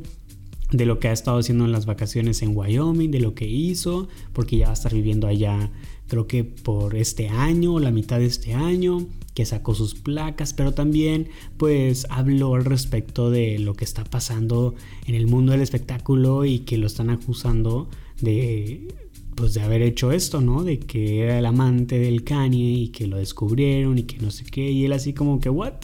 de 0.73 0.85
lo 0.85 0.99
que 0.99 1.09
ha 1.09 1.13
estado 1.13 1.39
haciendo 1.39 1.65
en 1.65 1.73
las 1.73 1.87
vacaciones 1.87 2.43
en 2.43 2.55
Wyoming, 2.55 3.11
de 3.11 3.21
lo 3.21 3.35
que 3.35 3.49
hizo, 3.49 4.09
porque 4.35 4.59
ya 4.59 4.67
va 4.67 4.73
a 4.73 4.75
estar 4.75 4.93
viviendo 4.93 5.27
allá, 5.27 5.71
creo 6.07 6.27
que 6.27 6.45
por 6.45 6.97
este 6.97 7.31
año, 7.31 7.79
la 7.79 7.93
mitad 7.93 8.19
de 8.19 8.27
este 8.27 8.53
año 8.53 9.07
que 9.37 9.45
sacó 9.45 9.75
sus 9.75 9.95
placas, 9.95 10.55
pero 10.55 10.73
también 10.73 11.29
pues 11.59 12.07
habló 12.09 12.55
al 12.55 12.65
respecto 12.65 13.31
de 13.31 13.59
lo 13.59 13.75
que 13.75 13.85
está 13.85 14.03
pasando 14.03 14.75
en 15.07 15.15
el 15.15 15.27
mundo 15.27 15.53
del 15.53 15.61
espectáculo 15.61 16.47
y 16.47 16.61
que 16.61 16.79
lo 16.79 16.87
están 16.87 17.11
acusando 17.11 17.91
de 18.23 18.89
pues 19.35 19.53
de 19.53 19.61
haber 19.61 19.83
hecho 19.83 20.11
esto, 20.11 20.41
¿no? 20.41 20.65
De 20.65 20.79
que 20.79 21.21
era 21.21 21.39
el 21.39 21.45
amante 21.45 21.99
del 21.99 22.25
Kanye 22.25 22.73
y 22.73 22.89
que 22.89 23.07
lo 23.07 23.19
descubrieron 23.19 23.99
y 23.99 24.05
que 24.05 24.17
no 24.19 24.31
sé 24.31 24.47
qué 24.47 24.71
y 24.71 24.87
él 24.87 24.95
así 24.95 25.13
como 25.13 25.39
que 25.39 25.51
what? 25.51 25.75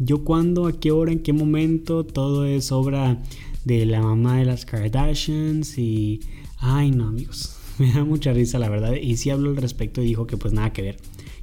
Yo 0.00 0.24
cuándo, 0.24 0.66
a 0.66 0.80
qué 0.80 0.90
hora, 0.90 1.12
en 1.12 1.20
qué 1.20 1.32
momento, 1.32 2.04
todo 2.04 2.44
es 2.44 2.72
obra 2.72 3.22
de 3.64 3.86
la 3.86 4.02
mamá 4.02 4.38
de 4.38 4.46
las 4.46 4.64
Kardashians 4.66 5.78
y... 5.78 6.20
Ay 6.58 6.90
no 6.90 7.06
amigos, 7.06 7.56
me 7.78 7.92
da 7.92 8.04
mucha 8.04 8.32
risa 8.32 8.58
la 8.58 8.68
verdad. 8.68 8.94
Y 8.94 9.16
si 9.16 9.30
habló 9.30 9.50
al 9.50 9.58
respecto 9.58 10.02
y 10.02 10.06
dijo 10.06 10.26
que 10.26 10.36
pues 10.36 10.52
nada 10.52 10.72
que 10.72 10.82
ver, 10.82 10.96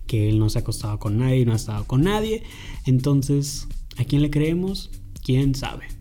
que 0.07 0.29
él 0.29 0.39
no 0.39 0.49
se 0.49 0.59
ha 0.59 0.61
acostado 0.61 0.97
con 0.99 1.17
nadie, 1.19 1.45
no 1.45 1.53
ha 1.53 1.57
estado 1.57 1.85
con 1.85 2.03
nadie. 2.03 2.43
Entonces, 2.85 3.67
¿a 3.97 4.05
quién 4.05 4.21
le 4.21 4.31
creemos? 4.31 4.89
¿Quién 5.23 5.53
sabe? 5.53 5.97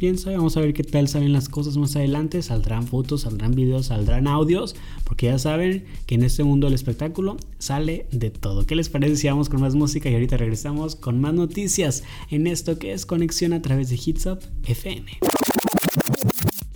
piensa, 0.00 0.30
vamos 0.30 0.56
a 0.56 0.60
ver 0.60 0.72
qué 0.72 0.82
tal 0.82 1.08
salen 1.08 1.34
las 1.34 1.50
cosas 1.50 1.76
más 1.76 1.94
adelante, 1.94 2.42
saldrán 2.42 2.86
fotos, 2.86 3.20
saldrán 3.20 3.54
videos, 3.54 3.86
saldrán 3.86 4.26
audios, 4.26 4.74
porque 5.04 5.26
ya 5.26 5.38
saben 5.38 5.84
que 6.06 6.14
en 6.14 6.24
este 6.24 6.42
mundo 6.42 6.66
del 6.66 6.74
espectáculo 6.74 7.36
sale 7.58 8.06
de 8.10 8.30
todo. 8.30 8.64
¿Qué 8.66 8.74
les 8.74 8.88
parece 8.88 9.16
si 9.16 9.28
vamos 9.28 9.50
con 9.50 9.60
más 9.60 9.74
música 9.74 10.08
y 10.08 10.14
ahorita 10.14 10.38
regresamos 10.38 10.96
con 10.96 11.20
más 11.20 11.34
noticias 11.34 12.02
en 12.30 12.46
esto 12.46 12.78
que 12.78 12.94
es 12.94 13.04
conexión 13.04 13.52
a 13.52 13.60
través 13.60 13.90
de 13.90 14.00
Hits 14.02 14.24
Up 14.24 14.40
FM? 14.64 15.18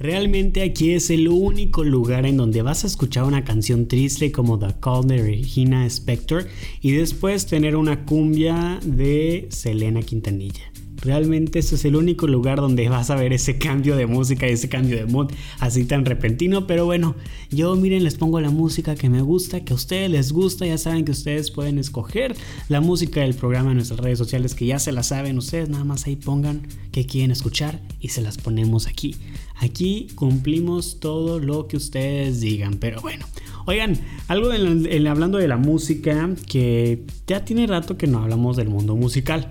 Realmente 0.05 0.63
aquí 0.63 0.91
es 0.91 1.09
el 1.09 1.29
único 1.29 1.83
lugar 1.83 2.27
en 2.27 2.37
donde 2.37 2.61
vas 2.61 2.85
a 2.85 2.89
escuchar 2.89 3.25
una 3.25 3.43
canción 3.43 3.89
triste 3.89 4.31
como 4.33 4.59
The 4.59 4.75
Call 4.79 5.07
de 5.07 5.17
Regina 5.17 5.87
Spector 5.87 6.47
y 6.83 6.93
después 6.93 7.47
tener 7.47 7.75
una 7.75 8.05
cumbia 8.05 8.79
de 8.85 9.47
Selena 9.49 10.03
Quintanilla. 10.03 10.71
Realmente 11.05 11.59
este 11.59 11.75
es 11.75 11.85
el 11.85 11.97
único 11.97 12.27
lugar 12.27 12.59
donde 12.61 12.89
vas 12.89 13.11
a 13.11 13.17
ver 13.17 13.33
ese 13.33 13.59
cambio 13.59 13.95
de 13.95 14.07
música 14.07 14.49
y 14.49 14.53
ese 14.53 14.69
cambio 14.69 14.97
de 14.97 15.05
mood 15.05 15.31
así 15.61 15.85
tan 15.85 16.05
repentino. 16.05 16.67
Pero 16.67 16.87
bueno, 16.87 17.15
yo 17.51 17.77
miren, 17.77 18.05
les 18.05 18.17
pongo 18.17 18.41
la 18.41 18.51
música 18.51 18.95
que 18.95 19.11
me 19.11 19.21
gusta, 19.21 19.65
que 19.65 19.75
a 19.75 19.77
ustedes 19.77 20.11
les 20.11 20.33
gusta. 20.33 20.67
Ya 20.67 20.79
saben 20.79 21.05
que 21.05 21.13
ustedes 21.13 21.51
pueden 21.51 21.79
escoger 21.79 22.35
la 22.69 22.81
música 22.81 23.21
del 23.21 23.35
programa 23.35 23.71
en 23.71 23.77
nuestras 23.77 24.01
redes 24.01 24.19
sociales, 24.19 24.55
que 24.55 24.67
ya 24.67 24.79
se 24.79 24.93
la 24.93 25.03
saben. 25.03 25.37
Ustedes 25.37 25.69
nada 25.69 25.85
más 25.85 26.07
ahí 26.07 26.17
pongan 26.17 26.67
que 26.91 27.05
quieren 27.05 27.31
escuchar 27.31 27.81
y 28.01 28.09
se 28.09 28.23
las 28.23 28.39
ponemos 28.39 28.87
aquí. 28.87 29.17
Aquí 29.57 30.09
cumplimos 30.15 31.01
todo 31.01 31.39
lo 31.39 31.69
que 31.69 31.77
ustedes 31.77 32.41
digan. 32.41 32.79
Pero 32.79 33.01
bueno, 33.03 33.27
Oigan, 33.67 33.99
algo 34.29 34.51
hablando 34.51 35.39
de 35.39 35.49
la 35.49 35.57
música, 35.57 36.29
que 36.47 37.05
ya 37.27 37.47
tiene 37.47 37.67
rato 37.67 37.97
que 37.97 38.07
no 38.07 38.19
hablamos 38.19 38.59
del 38.59 38.69
mundo 38.69 38.95
musical 38.95 39.49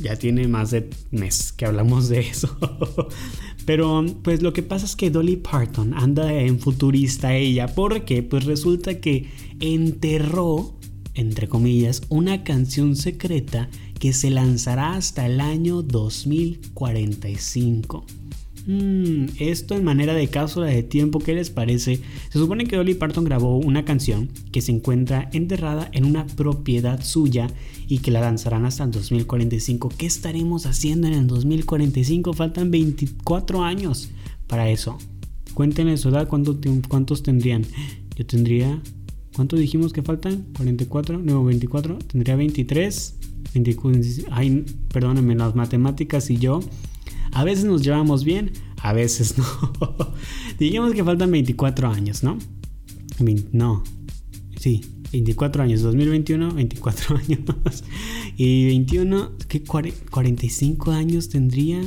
ya 0.00 0.16
tiene 0.16 0.48
más 0.48 0.70
de 0.70 0.88
mes 1.10 1.52
que 1.52 1.66
hablamos 1.66 2.08
de 2.08 2.20
eso. 2.20 2.56
Pero 3.66 4.06
pues 4.22 4.42
lo 4.42 4.52
que 4.52 4.62
pasa 4.62 4.86
es 4.86 4.94
que 4.96 5.10
Dolly 5.10 5.36
Parton 5.36 5.94
anda 5.94 6.32
en 6.32 6.58
futurista 6.58 7.34
ella 7.34 7.68
porque 7.68 8.22
pues 8.22 8.44
resulta 8.44 9.00
que 9.00 9.28
enterró, 9.60 10.74
entre 11.14 11.48
comillas, 11.48 12.02
una 12.08 12.44
canción 12.44 12.96
secreta 12.96 13.68
que 13.98 14.12
se 14.12 14.30
lanzará 14.30 14.94
hasta 14.94 15.26
el 15.26 15.40
año 15.40 15.82
2045. 15.82 18.04
Hmm, 18.70 19.26
esto 19.40 19.74
en 19.74 19.82
manera 19.82 20.14
de 20.14 20.28
cápsula 20.28 20.66
de 20.66 20.84
tiempo, 20.84 21.18
¿qué 21.18 21.34
les 21.34 21.50
parece? 21.50 22.00
Se 22.28 22.38
supone 22.38 22.66
que 22.66 22.76
Dolly 22.76 22.94
Parton 22.94 23.24
grabó 23.24 23.58
una 23.58 23.84
canción 23.84 24.28
que 24.52 24.60
se 24.60 24.70
encuentra 24.70 25.28
enterrada 25.32 25.88
en 25.92 26.04
una 26.04 26.24
propiedad 26.24 27.02
suya 27.02 27.48
y 27.88 27.98
que 27.98 28.12
la 28.12 28.20
lanzarán 28.20 28.66
hasta 28.66 28.84
el 28.84 28.92
2045. 28.92 29.88
¿Qué 29.98 30.06
estaremos 30.06 30.66
haciendo 30.66 31.08
en 31.08 31.14
el 31.14 31.26
2045? 31.26 32.32
Faltan 32.32 32.70
24 32.70 33.64
años 33.64 34.10
para 34.46 34.70
eso. 34.70 34.98
Cuéntenme 35.54 35.96
su 35.96 36.10
edad, 36.10 36.28
¿cuántos 36.28 37.22
tendrían? 37.24 37.64
Yo 38.14 38.24
tendría... 38.24 38.80
¿Cuánto 39.34 39.56
dijimos 39.56 39.92
que 39.92 40.02
faltan? 40.02 40.46
44, 40.56 41.18
no, 41.18 41.42
24. 41.42 41.98
Tendría 41.98 42.36
23. 42.36 43.14
24, 43.52 44.00
ay, 44.30 44.64
perdónenme, 44.92 45.34
las 45.34 45.56
matemáticas 45.56 46.30
y 46.30 46.36
yo 46.36 46.60
a 47.32 47.44
veces 47.44 47.64
nos 47.64 47.82
llevamos 47.82 48.24
bien, 48.24 48.52
a 48.82 48.92
veces 48.92 49.36
no. 49.38 49.44
Digamos 50.58 50.92
que 50.94 51.04
faltan 51.04 51.30
24 51.30 51.88
años, 51.88 52.22
¿no? 52.22 52.38
No. 53.52 53.84
Sí, 54.56 54.82
24 55.12 55.62
años. 55.62 55.82
2021, 55.82 56.54
24 56.54 57.16
años. 57.24 57.84
Y 58.36 58.66
21, 58.66 59.32
¿qué? 59.48 59.62
45 59.62 60.90
años 60.90 61.28
tendría. 61.28 61.82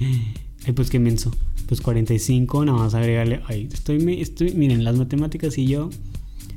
Ay, 0.00 0.72
pues 0.74 0.90
qué 0.90 0.98
menso. 0.98 1.34
Pues 1.66 1.80
45, 1.80 2.64
nada 2.64 2.78
más 2.78 2.94
agregarle. 2.94 3.40
Ay, 3.46 3.68
estoy, 3.72 4.20
estoy, 4.20 4.52
miren, 4.52 4.84
las 4.84 4.96
matemáticas 4.96 5.58
y 5.58 5.66
yo. 5.66 5.90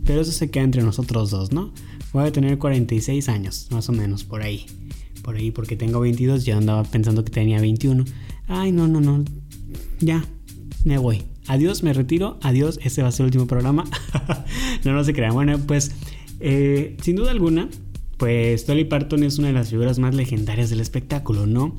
Pero 0.05 0.21
eso 0.21 0.31
se 0.31 0.49
queda 0.49 0.63
entre 0.63 0.83
nosotros 0.83 1.29
dos, 1.31 1.51
¿no? 1.51 1.73
Voy 2.11 2.25
a 2.25 2.31
tener 2.31 2.57
46 2.57 3.29
años, 3.29 3.67
más 3.71 3.87
o 3.87 3.93
menos, 3.93 4.23
por 4.23 4.41
ahí 4.41 4.65
por 5.21 5.35
ahí 5.35 5.51
porque 5.51 5.75
tengo 5.75 5.99
22, 5.99 6.45
ya 6.45 6.57
andaba 6.57 6.83
pensando 6.83 7.23
que 7.23 7.31
tenía 7.31 7.59
21. 7.59 8.05
Ay, 8.47 8.71
no, 8.71 8.87
no, 8.87 9.01
no. 9.01 9.23
Ya, 9.99 10.25
me 10.83 10.97
voy. 10.97 11.23
Adiós, 11.47 11.83
me 11.83 11.93
retiro. 11.93 12.37
Adiós, 12.41 12.79
este 12.83 13.01
va 13.01 13.09
a 13.09 13.11
ser 13.11 13.23
el 13.23 13.27
último 13.27 13.47
programa. 13.47 13.83
no, 14.85 14.93
no 14.93 15.03
se 15.03 15.13
crean. 15.13 15.33
Bueno, 15.33 15.59
pues, 15.59 15.91
eh, 16.39 16.97
sin 17.01 17.15
duda 17.15 17.31
alguna, 17.31 17.69
pues 18.17 18.67
Dolly 18.67 18.85
Parton 18.85 19.23
es 19.23 19.39
una 19.39 19.47
de 19.47 19.53
las 19.53 19.69
figuras 19.69 19.99
más 19.99 20.15
legendarias 20.15 20.69
del 20.69 20.79
espectáculo, 20.79 21.47
¿no? 21.47 21.75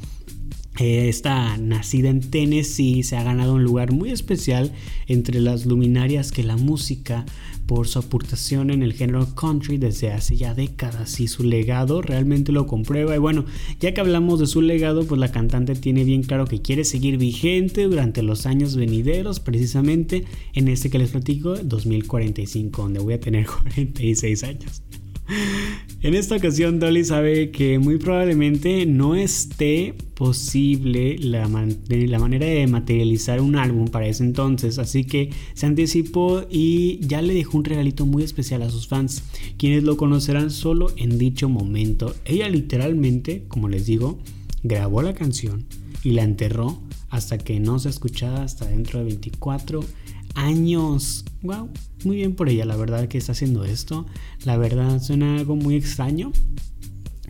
Eh, 0.78 1.08
está 1.08 1.56
nacida 1.58 2.08
en 2.08 2.20
Tennessee, 2.20 3.02
se 3.02 3.16
ha 3.16 3.22
ganado 3.22 3.54
un 3.54 3.62
lugar 3.62 3.92
muy 3.92 4.10
especial 4.10 4.72
entre 5.06 5.40
las 5.40 5.66
luminarias 5.66 6.32
que 6.32 6.42
la 6.42 6.56
música 6.56 7.26
por 7.66 7.86
su 7.86 7.98
aportación 7.98 8.70
en 8.70 8.82
el 8.82 8.94
género 8.94 9.26
country 9.34 9.76
desde 9.76 10.10
hace 10.10 10.36
ya 10.36 10.54
décadas 10.54 11.20
y 11.20 11.28
su 11.28 11.44
legado 11.44 12.00
realmente 12.00 12.52
lo 12.52 12.66
comprueba 12.66 13.14
y 13.14 13.18
bueno, 13.18 13.44
ya 13.80 13.92
que 13.92 14.00
hablamos 14.00 14.40
de 14.40 14.46
su 14.46 14.62
legado, 14.62 15.04
pues 15.06 15.20
la 15.20 15.30
cantante 15.30 15.74
tiene 15.74 16.04
bien 16.04 16.22
claro 16.22 16.46
que 16.46 16.62
quiere 16.62 16.84
seguir 16.84 17.18
vigente 17.18 17.84
durante 17.84 18.22
los 18.22 18.46
años 18.46 18.74
venideros, 18.74 19.40
precisamente 19.40 20.24
en 20.54 20.68
este 20.68 20.90
que 20.90 20.98
les 20.98 21.10
platico, 21.10 21.54
2045, 21.56 22.82
donde 22.82 23.00
voy 23.00 23.14
a 23.14 23.20
tener 23.20 23.46
46 23.62 24.44
años. 24.44 24.82
En 26.02 26.14
esta 26.14 26.34
ocasión 26.34 26.80
Dolly 26.80 27.04
sabe 27.04 27.52
que 27.52 27.78
muy 27.78 27.96
probablemente 27.96 28.86
no 28.86 29.14
esté 29.14 29.94
posible 30.14 31.16
la, 31.18 31.48
la, 31.88 32.18
manera 32.18 32.44
de 32.46 32.66
materializar 32.66 33.40
un 33.40 33.54
álbum 33.54 33.86
para 33.86 34.08
ese 34.08 34.24
entonces, 34.24 34.80
así 34.80 35.04
que 35.04 35.30
se 35.54 35.66
anticipó 35.66 36.42
y 36.50 36.98
ya 37.06 37.22
le 37.22 37.34
dejó 37.34 37.58
un 37.58 37.64
regalito 37.64 38.04
muy 38.04 38.24
especial 38.24 38.62
a 38.62 38.70
sus 38.70 38.88
fans, 38.88 39.22
quienes 39.58 39.84
lo 39.84 39.96
conocerán 39.96 40.50
solo 40.50 40.88
en 40.96 41.18
dicho 41.18 41.48
momento. 41.48 42.16
Ella 42.24 42.48
literalmente, 42.48 43.44
como 43.46 43.68
les 43.68 43.86
digo, 43.86 44.18
grabó 44.64 45.02
la 45.02 45.14
canción 45.14 45.66
y 46.02 46.10
la 46.12 46.24
enterró 46.24 46.80
hasta 47.10 47.38
que 47.38 47.60
no 47.60 47.78
se 47.78 47.90
escuchara 47.90 48.42
hasta 48.42 48.66
dentro 48.66 48.98
de 48.98 49.04
24 49.04 49.84
años. 50.34 51.24
Wow, 51.42 51.68
muy 52.04 52.16
bien 52.16 52.34
por 52.34 52.48
ella, 52.48 52.64
la 52.64 52.76
verdad 52.76 53.08
que 53.08 53.18
está 53.18 53.32
haciendo 53.32 53.64
esto. 53.64 54.06
La 54.44 54.56
verdad 54.56 55.02
suena 55.02 55.36
algo 55.36 55.56
muy 55.56 55.76
extraño. 55.76 56.32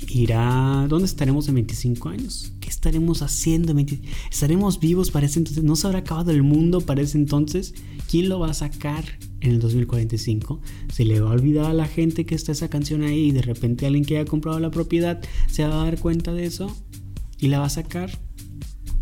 Irá, 0.08 0.86
¿dónde 0.88 1.06
estaremos 1.06 1.48
en 1.48 1.54
25 1.54 2.08
años? 2.08 2.52
¿Qué 2.60 2.68
estaremos 2.68 3.22
haciendo? 3.22 3.74
¿Estaremos 4.30 4.80
vivos 4.80 5.10
para 5.10 5.26
ese 5.26 5.38
entonces? 5.38 5.62
¿No 5.62 5.76
se 5.76 5.86
habrá 5.86 6.00
acabado 6.00 6.32
el 6.32 6.42
mundo 6.42 6.80
para 6.80 7.02
ese 7.02 7.18
entonces? 7.18 7.74
¿Quién 8.10 8.28
lo 8.28 8.40
va 8.40 8.50
a 8.50 8.54
sacar 8.54 9.04
en 9.40 9.52
el 9.52 9.60
2045? 9.60 10.60
¿Se 10.92 11.04
le 11.04 11.20
va 11.20 11.30
a 11.30 11.34
olvidar 11.34 11.66
a 11.66 11.74
la 11.74 11.86
gente 11.86 12.26
que 12.26 12.34
está 12.34 12.52
esa 12.52 12.68
canción 12.68 13.02
ahí 13.02 13.28
y 13.28 13.32
de 13.32 13.42
repente 13.42 13.86
alguien 13.86 14.04
que 14.04 14.18
haya 14.18 14.28
comprado 14.28 14.58
la 14.58 14.70
propiedad 14.70 15.20
se 15.48 15.64
va 15.66 15.80
a 15.80 15.84
dar 15.84 15.98
cuenta 15.98 16.32
de 16.32 16.46
eso 16.46 16.74
y 17.38 17.48
la 17.48 17.60
va 17.60 17.66
a 17.66 17.70
sacar? 17.70 18.10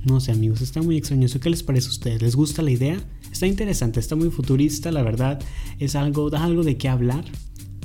No 0.05 0.19
sé 0.21 0.33
amigos, 0.33 0.63
está 0.63 0.81
muy 0.83 0.97
extraño. 0.97 1.27
¿Qué 1.41 1.51
les 1.51 1.63
parece 1.63 1.89
a 1.89 1.91
ustedes? 1.91 2.23
¿Les 2.23 2.35
gusta 2.35 2.63
la 2.63 2.71
idea? 2.71 2.97
Está 3.31 3.47
interesante, 3.47 4.01
está 4.01 4.17
muy 4.17 4.31
futurista, 4.31 4.91
la 4.91 5.03
verdad. 5.03 5.41
Es 5.79 5.95
algo, 5.95 6.31
da 6.31 6.43
algo 6.43 6.63
de 6.63 6.77
qué 6.79 6.89
hablar. 6.89 7.25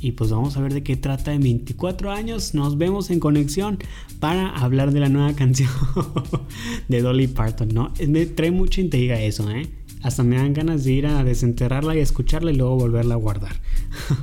Y 0.00 0.12
pues 0.12 0.30
vamos 0.30 0.56
a 0.56 0.60
ver 0.60 0.72
de 0.72 0.82
qué 0.82 0.96
trata 0.96 1.32
en 1.34 1.42
24 1.42 2.10
años. 2.10 2.54
Nos 2.54 2.78
vemos 2.78 3.10
en 3.10 3.20
conexión 3.20 3.78
para 4.18 4.48
hablar 4.48 4.92
de 4.92 5.00
la 5.00 5.08
nueva 5.08 5.32
canción 5.36 5.70
de 6.88 7.02
Dolly 7.02 7.26
Parton, 7.26 7.68
¿no? 7.68 7.92
Me 8.06 8.26
trae 8.26 8.50
mucha 8.50 8.80
intriga 8.80 9.20
eso, 9.20 9.50
¿eh? 9.50 9.70
Hasta 10.02 10.22
me 10.22 10.36
dan 10.36 10.52
ganas 10.52 10.84
de 10.84 10.92
ir 10.92 11.06
a 11.06 11.24
desenterrarla 11.24 11.96
y 11.96 11.98
escucharla 12.00 12.50
y 12.50 12.56
luego 12.56 12.76
volverla 12.76 13.14
a 13.14 13.18
guardar. 13.18 13.60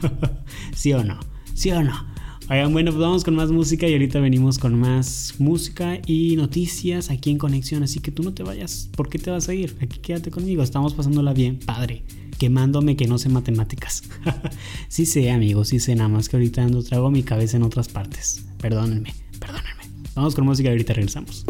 ¿Sí 0.76 0.94
o 0.94 1.04
no? 1.04 1.20
¿Sí 1.54 1.72
o 1.72 1.84
no? 1.84 2.13
Oigan, 2.50 2.74
bueno, 2.74 2.92
pues 2.92 3.02
vamos 3.02 3.24
con 3.24 3.36
más 3.36 3.52
música 3.52 3.88
y 3.88 3.94
ahorita 3.94 4.20
venimos 4.20 4.60
con 4.60 4.78
más 4.78 5.36
música 5.40 6.00
y 6.06 6.36
noticias 6.36 7.10
aquí 7.10 7.32
en 7.32 7.38
Conexión. 7.38 7.84
Así 7.84 8.02
que 8.02 8.12
tú 8.12 8.22
no 8.22 8.34
te 8.34 8.44
vayas. 8.44 8.90
¿Por 8.98 9.08
qué 9.08 9.18
te 9.18 9.32
vas 9.32 9.48
a 9.48 9.54
ir? 9.54 9.78
Aquí 9.82 10.00
quédate 10.00 10.30
conmigo. 10.30 10.62
Estamos 10.62 10.94
pasándola 10.94 11.34
bien, 11.34 11.58
padre. 11.58 12.04
Quemándome 12.38 12.98
que 12.98 13.08
no 13.08 13.18
sé 13.18 13.30
matemáticas. 13.30 14.04
sí 14.90 15.06
sé, 15.06 15.32
amigos, 15.32 15.70
sí 15.70 15.80
sé. 15.80 15.96
Nada 15.96 16.10
más 16.10 16.28
que 16.28 16.36
ahorita 16.36 16.64
ando 16.64 16.84
trago 16.84 17.10
mi 17.10 17.24
cabeza 17.24 17.56
en 17.56 17.64
otras 17.64 17.88
partes. 17.88 18.44
Perdónenme, 18.60 19.14
perdónenme. 19.40 19.84
Vamos 20.14 20.36
con 20.36 20.46
música 20.46 20.68
y 20.68 20.74
ahorita 20.74 20.94
regresamos. 20.94 21.46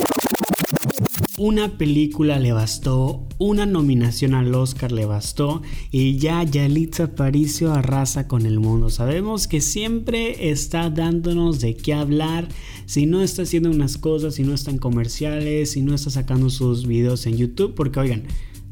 Una 1.40 1.80
película 1.80 2.38
le 2.38 2.54
bastó, 2.54 3.28
una 3.40 3.66
nominación 3.66 4.36
al 4.36 4.54
Oscar 4.54 4.92
le 4.92 5.08
bastó 5.08 5.64
y 5.90 6.18
ya 6.18 6.44
Yalitza 6.44 7.06
Aparicio 7.06 7.74
arrasa 7.74 8.28
con 8.28 8.46
el 8.46 8.60
mundo. 8.60 8.92
Sabemos 8.92 9.48
que 9.48 9.60
siempre 9.60 10.52
está 10.52 10.92
dándonos 10.92 11.60
de 11.60 11.76
qué 11.76 11.96
hablar, 11.96 12.50
si 12.86 13.08
no 13.08 13.24
está 13.24 13.42
haciendo 13.42 13.72
unas 13.72 13.98
cosas, 13.98 14.36
si 14.36 14.44
no 14.44 14.54
están 14.54 14.78
comerciales, 14.78 15.72
si 15.72 15.82
no 15.82 15.96
está 15.96 16.12
sacando 16.12 16.52
sus 16.52 16.86
videos 16.86 17.26
en 17.26 17.36
YouTube, 17.36 17.74
porque 17.74 18.00
oigan, 18.00 18.26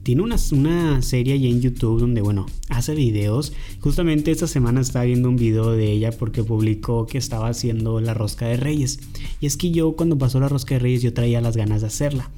tiene 0.04 0.22
una, 0.22 0.36
una, 0.52 1.02
serie 1.02 1.34
ahí 1.34 1.48
en 1.48 1.62
YouTube 1.62 2.00
donde, 2.00 2.22
bueno, 2.22 2.46
hace 2.70 2.94
videos. 2.94 3.54
Justamente 3.80 4.30
esta 4.30 4.46
semana 4.46 4.82
estaba 4.82 5.06
viendo 5.06 5.30
un 5.30 5.36
video 5.36 5.72
de 5.72 5.92
ella 5.92 6.12
porque 6.12 6.44
publicó 6.44 7.08
que 7.08 7.18
estaba 7.18 7.50
haciendo 7.50 8.00
la 8.02 8.14
rosca 8.14 8.48
de 8.48 8.58
reyes. 8.58 9.00
Y 9.40 9.48
es 9.48 9.58
que 9.58 9.72
yo 9.72 9.96
cuando 9.96 10.20
pasó 10.20 10.40
la 10.40 10.48
rosca 10.48 10.76
de 10.76 10.80
reyes 10.80 11.02
yo 11.02 11.14
traía 11.14 11.42
las 11.42 11.58
ganas 11.58 11.82
de 11.82 11.88
hacerla. 11.88 12.30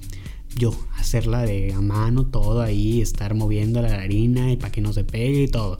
Yo, 0.56 0.74
hacerla 0.98 1.44
de 1.44 1.74
a 1.74 1.82
mano, 1.82 2.28
todo 2.28 2.62
ahí, 2.62 3.02
estar 3.02 3.34
moviendo 3.34 3.82
la 3.82 3.94
harina 4.02 4.52
y 4.52 4.58
para 4.58 4.72
que 4.72 4.82
no 4.82 4.94
se 4.94 5.04
pegue 5.04 5.44
y 5.44 5.48
todo. 5.48 5.80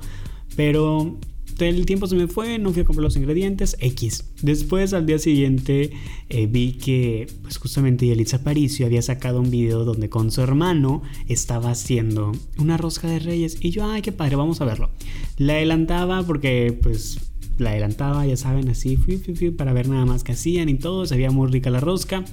Pero 0.56 1.20
el 1.60 1.86
tiempo 1.86 2.08
se 2.08 2.16
me 2.16 2.28
fue, 2.28 2.58
no 2.58 2.72
fui 2.72 2.82
a 2.82 2.86
comprar 2.86 3.04
los 3.04 3.16
ingredientes, 3.16 3.78
X. 3.80 4.26
Después 4.42 4.94
al 4.94 5.06
día 5.06 5.20
siguiente 5.20 5.92
eh, 6.30 6.48
vi 6.48 6.74
que 6.74 7.28
pues 7.42 7.58
justamente 7.58 8.06
Yelitza 8.06 8.38
Aparicio 8.38 8.86
había 8.86 9.02
sacado 9.02 9.40
un 9.40 9.52
video 9.52 9.86
donde 9.86 10.10
con 10.10 10.32
su 10.32 10.42
hermano 10.42 11.04
estaba 11.28 11.72
haciendo 11.72 12.32
una 12.58 12.78
rosca 12.78 13.08
de 13.08 13.20
reyes 13.20 13.58
y 13.62 13.70
yo, 13.70 13.86
ay, 13.86 14.02
qué 14.02 14.12
padre, 14.12 14.36
vamos 14.36 14.62
a 14.62 14.66
verlo. 14.66 14.90
La 15.38 15.54
adelantaba 15.54 16.24
porque 16.24 16.78
pues 16.82 17.20
la 17.60 17.72
adelantaba, 17.72 18.26
ya 18.26 18.36
saben, 18.36 18.70
así, 18.70 18.98
fui, 18.98 19.18
fui, 19.18 19.36
fui, 19.36 19.52
para 19.52 19.74
ver 19.74 19.88
nada 19.88 20.06
más 20.06 20.24
que 20.24 20.32
hacían 20.32 20.70
y 20.70 20.76
todo, 20.76 21.06
se 21.06 21.16
veía 21.16 21.32
muy 21.32 21.52
rica 21.52 21.70
la 21.70 21.80
rosca 21.80 22.26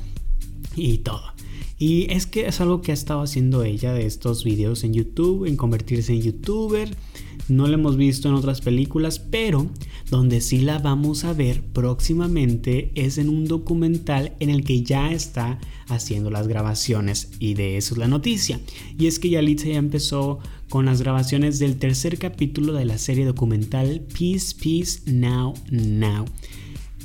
y 0.76 0.98
todo. 0.98 1.22
Y 1.80 2.12
es 2.12 2.26
que 2.26 2.46
es 2.46 2.60
algo 2.60 2.80
que 2.80 2.92
ha 2.92 2.94
estado 2.94 3.22
haciendo 3.22 3.64
ella 3.64 3.92
de 3.92 4.06
estos 4.06 4.44
videos 4.44 4.84
en 4.84 4.94
YouTube, 4.94 5.46
en 5.46 5.56
convertirse 5.56 6.12
en 6.12 6.22
youtuber 6.22 6.96
no 7.50 7.66
la 7.66 7.74
hemos 7.74 7.96
visto 7.96 8.28
en 8.28 8.34
otras 8.34 8.60
películas, 8.60 9.18
pero 9.18 9.68
donde 10.08 10.40
sí 10.40 10.60
la 10.60 10.78
vamos 10.78 11.24
a 11.24 11.32
ver 11.32 11.62
próximamente 11.62 12.92
es 12.94 13.18
en 13.18 13.28
un 13.28 13.44
documental 13.44 14.34
en 14.38 14.50
el 14.50 14.62
que 14.62 14.82
ya 14.82 15.12
está 15.12 15.58
haciendo 15.88 16.30
las 16.30 16.46
grabaciones 16.46 17.30
y 17.40 17.54
de 17.54 17.76
eso 17.76 17.94
es 17.94 17.98
la 17.98 18.06
noticia. 18.06 18.60
Y 18.96 19.08
es 19.08 19.18
que 19.18 19.30
Yalitza 19.30 19.66
ya 19.66 19.78
empezó 19.78 20.38
con 20.68 20.86
las 20.86 21.02
grabaciones 21.02 21.58
del 21.58 21.76
tercer 21.76 22.18
capítulo 22.18 22.72
de 22.72 22.84
la 22.84 22.98
serie 22.98 23.24
documental 23.24 24.06
Peace, 24.16 24.54
Peace, 24.54 25.00
Now, 25.10 25.54
Now. 25.70 26.26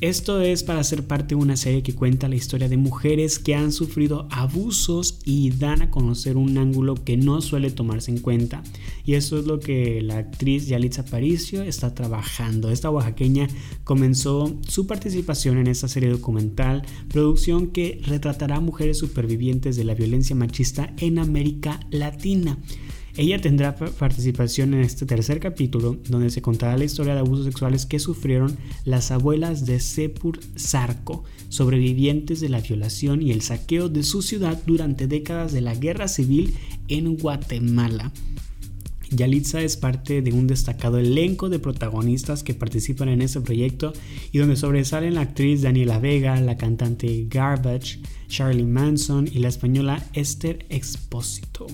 Esto 0.01 0.41
es 0.41 0.63
para 0.63 0.83
ser 0.83 1.07
parte 1.07 1.29
de 1.29 1.41
una 1.41 1.55
serie 1.55 1.81
que 1.81 1.95
cuenta 1.95 2.27
la 2.27 2.35
historia 2.35 2.67
de 2.67 2.75
mujeres 2.75 3.39
que 3.39 3.55
han 3.55 3.71
sufrido 3.71 4.27
abusos 4.29 5.19
y 5.23 5.51
dan 5.51 5.81
a 5.81 5.89
conocer 5.89 6.35
un 6.35 6.57
ángulo 6.57 6.95
que 6.95 7.15
no 7.15 7.41
suele 7.41 7.71
tomarse 7.71 8.11
en 8.11 8.19
cuenta. 8.19 8.61
Y 9.05 9.13
eso 9.13 9.39
es 9.39 9.45
lo 9.45 9.61
que 9.61 10.01
la 10.01 10.17
actriz 10.17 10.67
Yalitza 10.67 11.03
Aparicio 11.03 11.63
está 11.63 11.95
trabajando. 11.95 12.71
Esta 12.71 12.89
oaxaqueña 12.89 13.47
comenzó 13.85 14.53
su 14.67 14.85
participación 14.85 15.59
en 15.59 15.67
esta 15.67 15.87
serie 15.87 16.09
documental, 16.09 16.83
producción 17.07 17.67
que 17.67 18.01
retratará 18.05 18.57
a 18.57 18.61
mujeres 18.61 18.97
supervivientes 18.97 19.77
de 19.77 19.85
la 19.85 19.95
violencia 19.95 20.35
machista 20.35 20.93
en 20.99 21.19
América 21.19 21.79
Latina. 21.89 22.57
Ella 23.17 23.39
tendrá 23.39 23.75
participación 23.75 24.73
en 24.73 24.81
este 24.81 25.05
tercer 25.05 25.39
capítulo, 25.39 25.97
donde 26.09 26.29
se 26.29 26.41
contará 26.41 26.77
la 26.77 26.83
historia 26.83 27.13
de 27.13 27.21
abusos 27.21 27.45
sexuales 27.45 27.85
que 27.85 27.99
sufrieron 27.99 28.57
las 28.83 29.09
abuelas 29.09 29.65
de 29.65 29.79
Sepur 29.79 30.39
Zarco, 30.57 31.23
sobrevivientes 31.47 32.41
de 32.41 32.49
la 32.49 32.59
violación 32.59 33.21
y 33.21 33.31
el 33.31 33.41
saqueo 33.41 33.87
de 33.87 34.03
su 34.03 34.21
ciudad 34.21 34.61
durante 34.65 35.07
décadas 35.07 35.53
de 35.53 35.61
la 35.61 35.75
guerra 35.75 36.09
civil 36.09 36.55
en 36.89 37.15
Guatemala. 37.15 38.11
Yalitza 39.11 39.61
es 39.61 39.77
parte 39.77 40.21
de 40.21 40.33
un 40.33 40.47
destacado 40.47 40.97
elenco 40.97 41.47
de 41.47 41.59
protagonistas 41.59 42.43
que 42.43 42.53
participan 42.53 43.07
en 43.07 43.21
este 43.21 43.39
proyecto 43.39 43.93
y 44.33 44.39
donde 44.39 44.57
sobresalen 44.57 45.15
la 45.15 45.21
actriz 45.21 45.61
Daniela 45.61 45.99
Vega, 45.99 46.41
la 46.41 46.57
cantante 46.57 47.27
Garbage, 47.29 47.99
Charlie 48.27 48.65
Manson 48.65 49.29
y 49.31 49.39
la 49.39 49.47
española 49.47 50.05
Esther 50.13 50.65
Expósito. 50.69 51.67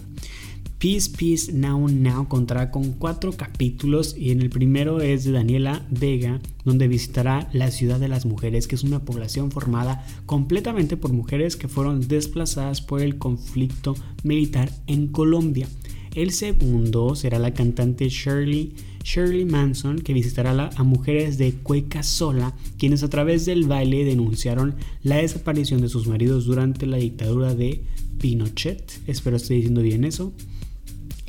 Peace 0.82 1.12
Peace 1.16 1.54
Now 1.54 1.88
Now 1.90 2.28
contará 2.28 2.72
con 2.72 2.94
cuatro 2.94 3.34
capítulos 3.34 4.16
y 4.18 4.32
en 4.32 4.42
el 4.42 4.50
primero 4.50 5.00
es 5.00 5.24
de 5.24 5.32
Daniela 5.32 5.86
Vega, 5.92 6.42
donde 6.66 6.88
visitará 6.88 7.48
la 7.54 7.70
ciudad 7.70 8.00
de 8.00 8.08
las 8.08 8.26
mujeres, 8.26 8.68
que 8.68 8.74
es 8.74 8.84
una 8.84 9.06
población 9.06 9.52
formada 9.52 10.04
completamente 10.26 10.98
por 10.98 11.14
mujeres 11.14 11.56
que 11.56 11.68
fueron 11.68 12.08
desplazadas 12.08 12.82
por 12.82 13.04
el 13.04 13.20
conflicto 13.20 13.96
militar 14.24 14.72
en 14.88 15.10
Colombia. 15.10 15.68
El 16.16 16.32
segundo 16.32 17.16
será 17.16 17.38
la 17.38 17.54
cantante 17.54 18.10
Shirley, 18.10 18.74
Shirley 19.04 19.46
Manson, 19.46 20.00
que 20.00 20.14
visitará 20.14 20.72
a 20.76 20.84
mujeres 20.84 21.38
de 21.38 21.54
Cueca 21.54 22.02
Sola, 22.02 22.56
quienes 22.80 23.04
a 23.04 23.10
través 23.10 23.46
del 23.46 23.68
baile 23.68 24.04
denunciaron 24.04 24.74
la 25.04 25.18
desaparición 25.18 25.80
de 25.80 25.90
sus 25.90 26.08
maridos 26.08 26.46
durante 26.46 26.88
la 26.88 26.98
dictadura 26.98 27.54
de 27.54 27.84
Pinochet. 28.18 29.00
Espero 29.06 29.38
esté 29.38 29.54
diciendo 29.54 29.84
bien 29.84 30.06
eso. 30.06 30.34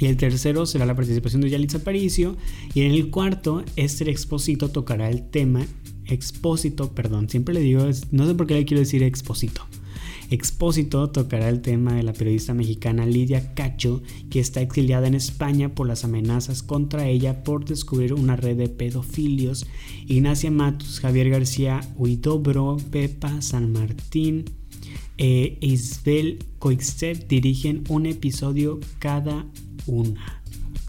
Y 0.03 0.07
el 0.07 0.17
tercero 0.17 0.67
será 0.67 0.85
la 0.85 0.97
participación 0.97 1.43
de 1.43 1.51
Yalitza 1.51 1.79
Aparicio. 1.79 2.37
Y 2.75 2.81
en 2.81 2.91
el 2.91 3.09
cuarto, 3.11 3.63
Esther 3.77 4.09
Expósito 4.09 4.69
tocará 4.69 5.09
el 5.09 5.31
tema. 5.31 5.65
Expósito, 6.07 6.93
perdón, 6.93 7.29
siempre 7.29 7.55
le 7.55 7.61
digo, 7.61 7.85
no 8.11 8.27
sé 8.27 8.35
por 8.35 8.49
qué 8.49 8.55
le 8.55 8.65
quiero 8.65 8.81
decir 8.81 9.05
Expósito. 9.05 9.65
Expósito 10.29 11.09
tocará 11.11 11.49
el 11.49 11.63
tema 11.63 11.95
de 11.95 12.03
la 12.03 12.15
periodista 12.15 12.53
mexicana 12.53 13.07
Lidia 13.07 13.55
Cacho, 13.55 14.03
que 14.29 14.41
está 14.41 14.61
exiliada 14.61 15.07
en 15.07 15.15
España 15.15 15.73
por 15.73 15.87
las 15.87 16.03
amenazas 16.03 16.65
contra 16.65 17.07
ella 17.07 17.45
por 17.45 17.65
descubrir 17.65 18.13
una 18.13 18.35
red 18.35 18.57
de 18.57 18.69
pedofilios. 18.69 19.69
Ignacia 20.09 20.51
Matus, 20.51 20.99
Javier 20.99 21.31
García 21.31 21.81
Huidobro, 21.97 22.77
Pepa 22.91 23.41
San 23.41 23.73
Martín 23.73 24.47
e 25.23 25.57
Isabel 25.61 26.41
Coixet 26.59 27.29
dirigen 27.29 27.85
un 27.89 28.07
episodio 28.07 28.81
cada 28.99 29.47
una. 29.87 30.43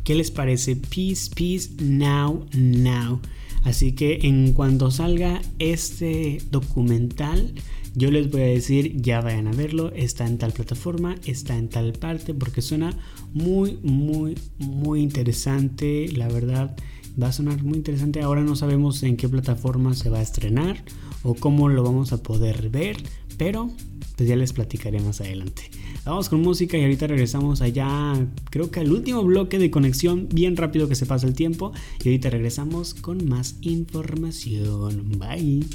¿Qué 0.03 0.15
les 0.15 0.31
parece? 0.31 0.75
Peace, 0.75 1.29
peace, 1.35 1.69
now, 1.79 2.43
now. 2.51 3.21
Así 3.63 3.91
que 3.91 4.21
en 4.23 4.53
cuanto 4.53 4.89
salga 4.89 5.39
este 5.59 6.41
documental, 6.49 7.53
yo 7.93 8.09
les 8.09 8.31
voy 8.31 8.41
a 8.41 8.45
decir, 8.45 8.99
ya 8.99 9.21
vayan 9.21 9.47
a 9.47 9.51
verlo, 9.51 9.91
está 9.93 10.25
en 10.25 10.39
tal 10.39 10.51
plataforma, 10.51 11.15
está 11.25 11.55
en 11.55 11.69
tal 11.69 11.93
parte, 11.93 12.33
porque 12.33 12.63
suena 12.63 12.89
muy, 13.33 13.77
muy, 13.83 14.35
muy 14.57 15.03
interesante. 15.03 16.11
La 16.11 16.27
verdad, 16.27 16.75
va 17.21 17.27
a 17.27 17.33
sonar 17.33 17.63
muy 17.63 17.77
interesante. 17.77 18.21
Ahora 18.21 18.41
no 18.41 18.55
sabemos 18.55 19.03
en 19.03 19.17
qué 19.17 19.29
plataforma 19.29 19.93
se 19.93 20.09
va 20.09 20.19
a 20.19 20.23
estrenar 20.23 20.83
o 21.23 21.35
cómo 21.35 21.69
lo 21.69 21.83
vamos 21.83 22.13
a 22.13 22.21
poder 22.21 22.69
ver, 22.69 22.97
pero 23.43 23.69
pues 24.15 24.29
ya 24.29 24.37
les 24.37 24.53
platicaré 24.53 25.01
más 25.01 25.19
adelante. 25.19 25.69
Vamos 26.05 26.29
con 26.29 26.41
música 26.41 26.77
y 26.77 26.83
ahorita 26.83 27.07
regresamos 27.07 27.61
allá, 27.61 28.15
creo 28.49 28.71
que 28.71 28.79
al 28.79 28.89
último 28.89 29.21
bloque 29.21 29.59
de 29.59 29.69
conexión, 29.69 30.29
bien 30.31 30.55
rápido 30.55 30.87
que 30.87 30.95
se 30.95 31.05
pasa 31.05 31.27
el 31.27 31.33
tiempo. 31.33 31.73
Y 32.01 32.07
ahorita 32.07 32.29
regresamos 32.29 32.93
con 32.93 33.27
más 33.27 33.55
información. 33.59 35.19
Bye. 35.19 35.65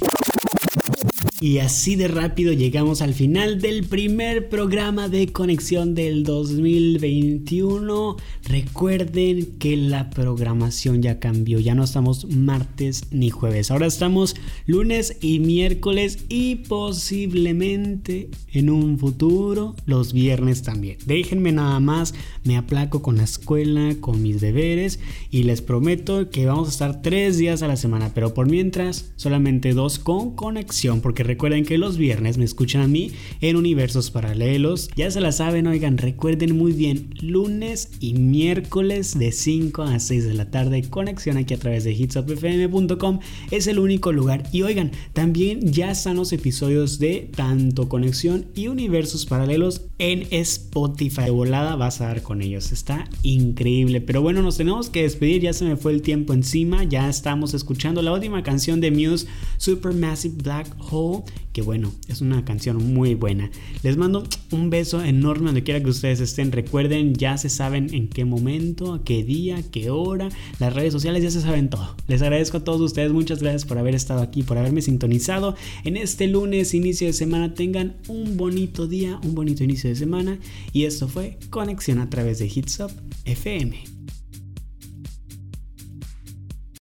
Y 1.41 1.59
así 1.59 1.95
de 1.95 2.09
rápido 2.09 2.51
llegamos 2.51 3.01
al 3.01 3.13
final 3.13 3.61
del 3.61 3.85
primer 3.85 4.49
programa 4.49 5.07
de 5.07 5.31
conexión 5.31 5.95
del 5.95 6.25
2021. 6.25 8.17
Recuerden 8.43 9.45
que 9.57 9.77
la 9.77 10.09
programación 10.09 11.01
ya 11.01 11.19
cambió, 11.19 11.59
ya 11.59 11.75
no 11.75 11.85
estamos 11.85 12.25
martes 12.25 13.05
ni 13.11 13.29
jueves, 13.29 13.71
ahora 13.71 13.85
estamos 13.85 14.35
lunes 14.65 15.15
y 15.21 15.39
miércoles 15.39 16.25
y 16.27 16.55
posiblemente 16.55 18.29
en 18.51 18.69
un 18.69 18.99
futuro 18.99 19.77
los 19.85 20.11
viernes 20.11 20.61
también. 20.61 20.97
Déjenme 21.05 21.53
nada 21.53 21.79
más, 21.79 22.15
me 22.43 22.57
aplaco 22.57 23.01
con 23.01 23.15
la 23.15 23.23
escuela, 23.23 23.95
con 24.01 24.21
mis 24.21 24.41
deberes 24.41 24.99
y 25.31 25.43
les 25.43 25.61
prometo 25.61 26.29
que 26.31 26.45
vamos 26.45 26.67
a 26.67 26.71
estar 26.71 27.01
tres 27.01 27.37
días 27.37 27.61
a 27.61 27.69
la 27.69 27.77
semana, 27.77 28.11
pero 28.13 28.33
por 28.33 28.49
mientras 28.49 29.13
solamente 29.15 29.73
dos 29.73 29.99
con 29.99 30.35
conexión 30.35 30.99
porque 30.99 31.28
recuerden 31.29 31.63
que 31.63 31.77
los 31.77 31.95
viernes 31.97 32.39
me 32.39 32.43
escuchan 32.43 32.81
a 32.81 32.87
mí 32.87 33.11
en 33.39 33.55
universos 33.55 34.09
paralelos. 34.09 34.89
Ya 34.95 35.11
se 35.11 35.21
la 35.21 35.31
saben, 35.31 35.67
oigan, 35.67 35.99
recuerden 35.99 36.57
muy 36.57 36.71
bien, 36.71 37.13
lunes 37.21 37.91
y 37.99 38.15
miércoles 38.15 39.19
de 39.19 39.31
5 39.31 39.83
a 39.83 39.99
6 39.99 40.25
de 40.25 40.33
la 40.33 40.49
tarde, 40.49 40.81
conexión 40.89 41.37
aquí 41.37 41.53
a 41.53 41.59
través 41.59 41.83
de 41.83 41.93
hitsupfm.com 41.93 43.19
es 43.51 43.67
el 43.67 43.77
único 43.77 44.11
lugar. 44.11 44.43
Y 44.51 44.63
oigan, 44.63 44.91
también 45.13 45.71
ya 45.71 45.91
están 45.91 46.17
los 46.17 46.33
episodios 46.33 46.97
de 46.97 47.29
tanto 47.35 47.89
conexión 47.89 48.47
y 48.55 48.67
universos 48.67 49.27
paralelos 49.27 49.83
en 49.99 50.25
Spotify. 50.31 51.25
De 51.25 51.29
volada 51.29 51.75
vas 51.75 52.01
a 52.01 52.07
dar 52.07 52.23
con 52.23 52.41
ellos, 52.41 52.71
está 52.71 53.07
increíble. 53.21 54.01
Pero 54.01 54.23
bueno, 54.23 54.41
nos 54.41 54.57
tenemos 54.57 54.89
que 54.89 55.03
despedir, 55.03 55.43
ya 55.43 55.53
se 55.53 55.65
me 55.65 55.77
fue 55.77 55.91
el 55.91 56.01
tiempo 56.01 56.33
encima, 56.33 56.85
ya 56.85 57.07
estamos 57.07 57.53
escuchando 57.53 58.01
la 58.01 58.13
última 58.13 58.41
canción 58.41 58.81
de 58.81 58.89
Muse, 58.89 59.27
Supermassive 59.57 60.35
Black 60.41 60.75
Hole 60.79 61.18
que 61.53 61.61
bueno, 61.61 61.91
es 62.07 62.21
una 62.21 62.45
canción 62.45 62.93
muy 62.93 63.15
buena. 63.15 63.51
Les 63.83 63.97
mando 63.97 64.27
un 64.51 64.69
beso 64.69 65.03
enorme 65.03 65.47
donde 65.47 65.63
quiera 65.63 65.81
que 65.81 65.89
ustedes 65.89 66.19
estén. 66.19 66.51
Recuerden, 66.51 67.13
ya 67.15 67.37
se 67.37 67.49
saben 67.49 67.93
en 67.93 68.07
qué 68.07 68.25
momento, 68.25 68.93
a 68.93 69.03
qué 69.03 69.23
día, 69.23 69.61
qué 69.71 69.89
hora, 69.89 70.29
las 70.59 70.73
redes 70.73 70.93
sociales 70.93 71.23
ya 71.23 71.31
se 71.31 71.41
saben 71.41 71.69
todo. 71.69 71.95
Les 72.07 72.21
agradezco 72.21 72.57
a 72.57 72.63
todos 72.63 72.81
ustedes, 72.81 73.11
muchas 73.11 73.41
gracias 73.41 73.65
por 73.65 73.77
haber 73.77 73.95
estado 73.95 74.21
aquí, 74.21 74.43
por 74.43 74.57
haberme 74.57 74.81
sintonizado 74.81 75.55
en 75.83 75.97
este 75.97 76.27
lunes, 76.27 76.73
inicio 76.73 77.07
de 77.07 77.13
semana. 77.13 77.53
Tengan 77.53 77.95
un 78.07 78.37
bonito 78.37 78.87
día, 78.87 79.19
un 79.23 79.35
bonito 79.35 79.63
inicio 79.63 79.89
de 79.89 79.95
semana. 79.95 80.39
Y 80.73 80.85
esto 80.85 81.07
fue 81.07 81.37
Conexión 81.49 81.99
a 81.99 82.09
través 82.09 82.39
de 82.39 82.47
Hits 82.47 82.79
Up 82.79 82.91
FM. 83.25 83.98